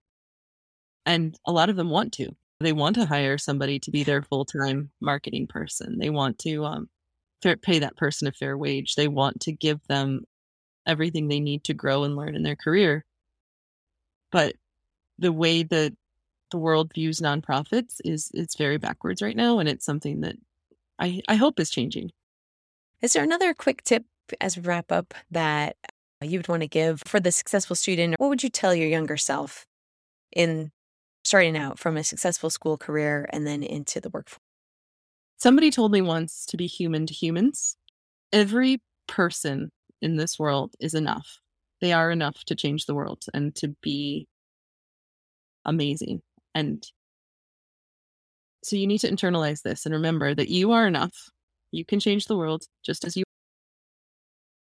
And 1.05 1.37
a 1.45 1.51
lot 1.51 1.69
of 1.69 1.75
them 1.75 1.89
want 1.89 2.13
to. 2.13 2.35
They 2.59 2.73
want 2.73 2.95
to 2.95 3.05
hire 3.05 3.37
somebody 3.37 3.79
to 3.79 3.91
be 3.91 4.03
their 4.03 4.21
full 4.23 4.45
time 4.45 4.89
marketing 5.01 5.47
person. 5.47 5.99
They 5.99 6.09
want 6.09 6.39
to 6.39 6.65
um, 6.65 6.89
fair, 7.41 7.57
pay 7.57 7.79
that 7.79 7.97
person 7.97 8.27
a 8.27 8.31
fair 8.31 8.57
wage. 8.57 8.95
They 8.95 9.07
want 9.07 9.41
to 9.41 9.51
give 9.51 9.85
them 9.87 10.25
everything 10.87 11.27
they 11.27 11.39
need 11.39 11.63
to 11.65 11.73
grow 11.73 12.03
and 12.03 12.15
learn 12.15 12.35
in 12.35 12.43
their 12.43 12.55
career. 12.55 13.05
But 14.31 14.55
the 15.19 15.31
way 15.31 15.63
that 15.63 15.93
the 16.55 16.59
world 16.61 16.93
views 16.93 17.19
nonprofits 17.19 17.99
is 18.05 18.31
it's 18.33 18.55
very 18.55 18.77
backwards 18.77 19.21
right 19.21 19.35
now, 19.35 19.59
and 19.59 19.67
it's 19.67 19.85
something 19.85 20.21
that 20.21 20.37
I, 20.97 21.21
I 21.27 21.35
hope 21.35 21.59
is 21.59 21.69
changing. 21.69 22.11
Is 23.01 23.11
there 23.11 23.25
another 23.25 23.53
quick 23.53 23.83
tip 23.83 24.05
as 24.39 24.55
we 24.55 24.63
wrap 24.63 24.89
up 24.89 25.13
that 25.31 25.75
you 26.21 26.39
would 26.39 26.47
want 26.47 26.61
to 26.61 26.69
give 26.69 27.03
for 27.05 27.19
the 27.19 27.33
successful 27.33 27.75
student? 27.75 28.15
What 28.19 28.29
would 28.29 28.41
you 28.41 28.47
tell 28.47 28.73
your 28.73 28.87
younger 28.87 29.17
self 29.17 29.67
in 30.31 30.71
starting 31.25 31.57
out 31.57 31.77
from 31.77 31.97
a 31.97 32.05
successful 32.05 32.49
school 32.49 32.77
career 32.77 33.27
and 33.33 33.45
then 33.45 33.61
into 33.61 33.99
the 33.99 34.09
workforce? 34.09 34.39
Somebody 35.35 35.71
told 35.71 35.91
me 35.91 36.01
once 36.01 36.45
to 36.45 36.55
be 36.55 36.67
human 36.67 37.05
to 37.05 37.13
humans. 37.13 37.75
Every 38.31 38.81
person 39.09 39.71
in 40.01 40.15
this 40.15 40.39
world 40.39 40.73
is 40.79 40.93
enough. 40.93 41.41
They 41.81 41.91
are 41.91 42.11
enough 42.11 42.45
to 42.45 42.55
change 42.55 42.85
the 42.85 42.95
world 42.95 43.25
and 43.33 43.53
to 43.55 43.75
be 43.81 44.29
amazing. 45.65 46.21
And 46.55 46.83
so 48.63 48.75
you 48.75 48.87
need 48.87 48.99
to 48.99 49.09
internalize 49.11 49.61
this 49.61 49.85
and 49.85 49.93
remember 49.93 50.33
that 50.33 50.49
you 50.49 50.71
are 50.71 50.87
enough. 50.87 51.29
You 51.71 51.85
can 51.85 51.99
change 51.99 52.25
the 52.25 52.37
world 52.37 52.63
just 52.83 53.05
as 53.05 53.15
you 53.15 53.23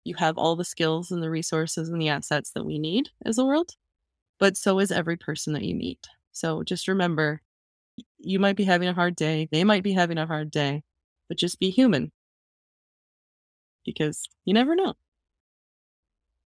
you 0.04 0.14
have 0.16 0.36
all 0.38 0.56
the 0.56 0.64
skills 0.64 1.10
and 1.10 1.22
the 1.22 1.30
resources 1.30 1.88
and 1.88 2.00
the 2.00 2.08
assets 2.08 2.50
that 2.52 2.64
we 2.64 2.78
need 2.78 3.10
as 3.24 3.38
a 3.38 3.44
world, 3.44 3.72
but 4.38 4.56
so 4.56 4.78
is 4.80 4.92
every 4.92 5.16
person 5.16 5.52
that 5.54 5.64
you 5.64 5.74
meet. 5.74 6.08
So 6.32 6.62
just 6.64 6.88
remember 6.88 7.42
you 8.18 8.38
might 8.40 8.56
be 8.56 8.64
having 8.64 8.88
a 8.88 8.94
hard 8.94 9.16
day. 9.16 9.48
They 9.52 9.64
might 9.64 9.84
be 9.84 9.92
having 9.92 10.18
a 10.18 10.26
hard 10.26 10.50
day, 10.50 10.84
but 11.28 11.38
just 11.38 11.60
be 11.60 11.70
human 11.70 12.12
because 13.84 14.28
you 14.44 14.54
never 14.54 14.74
know. 14.74 14.94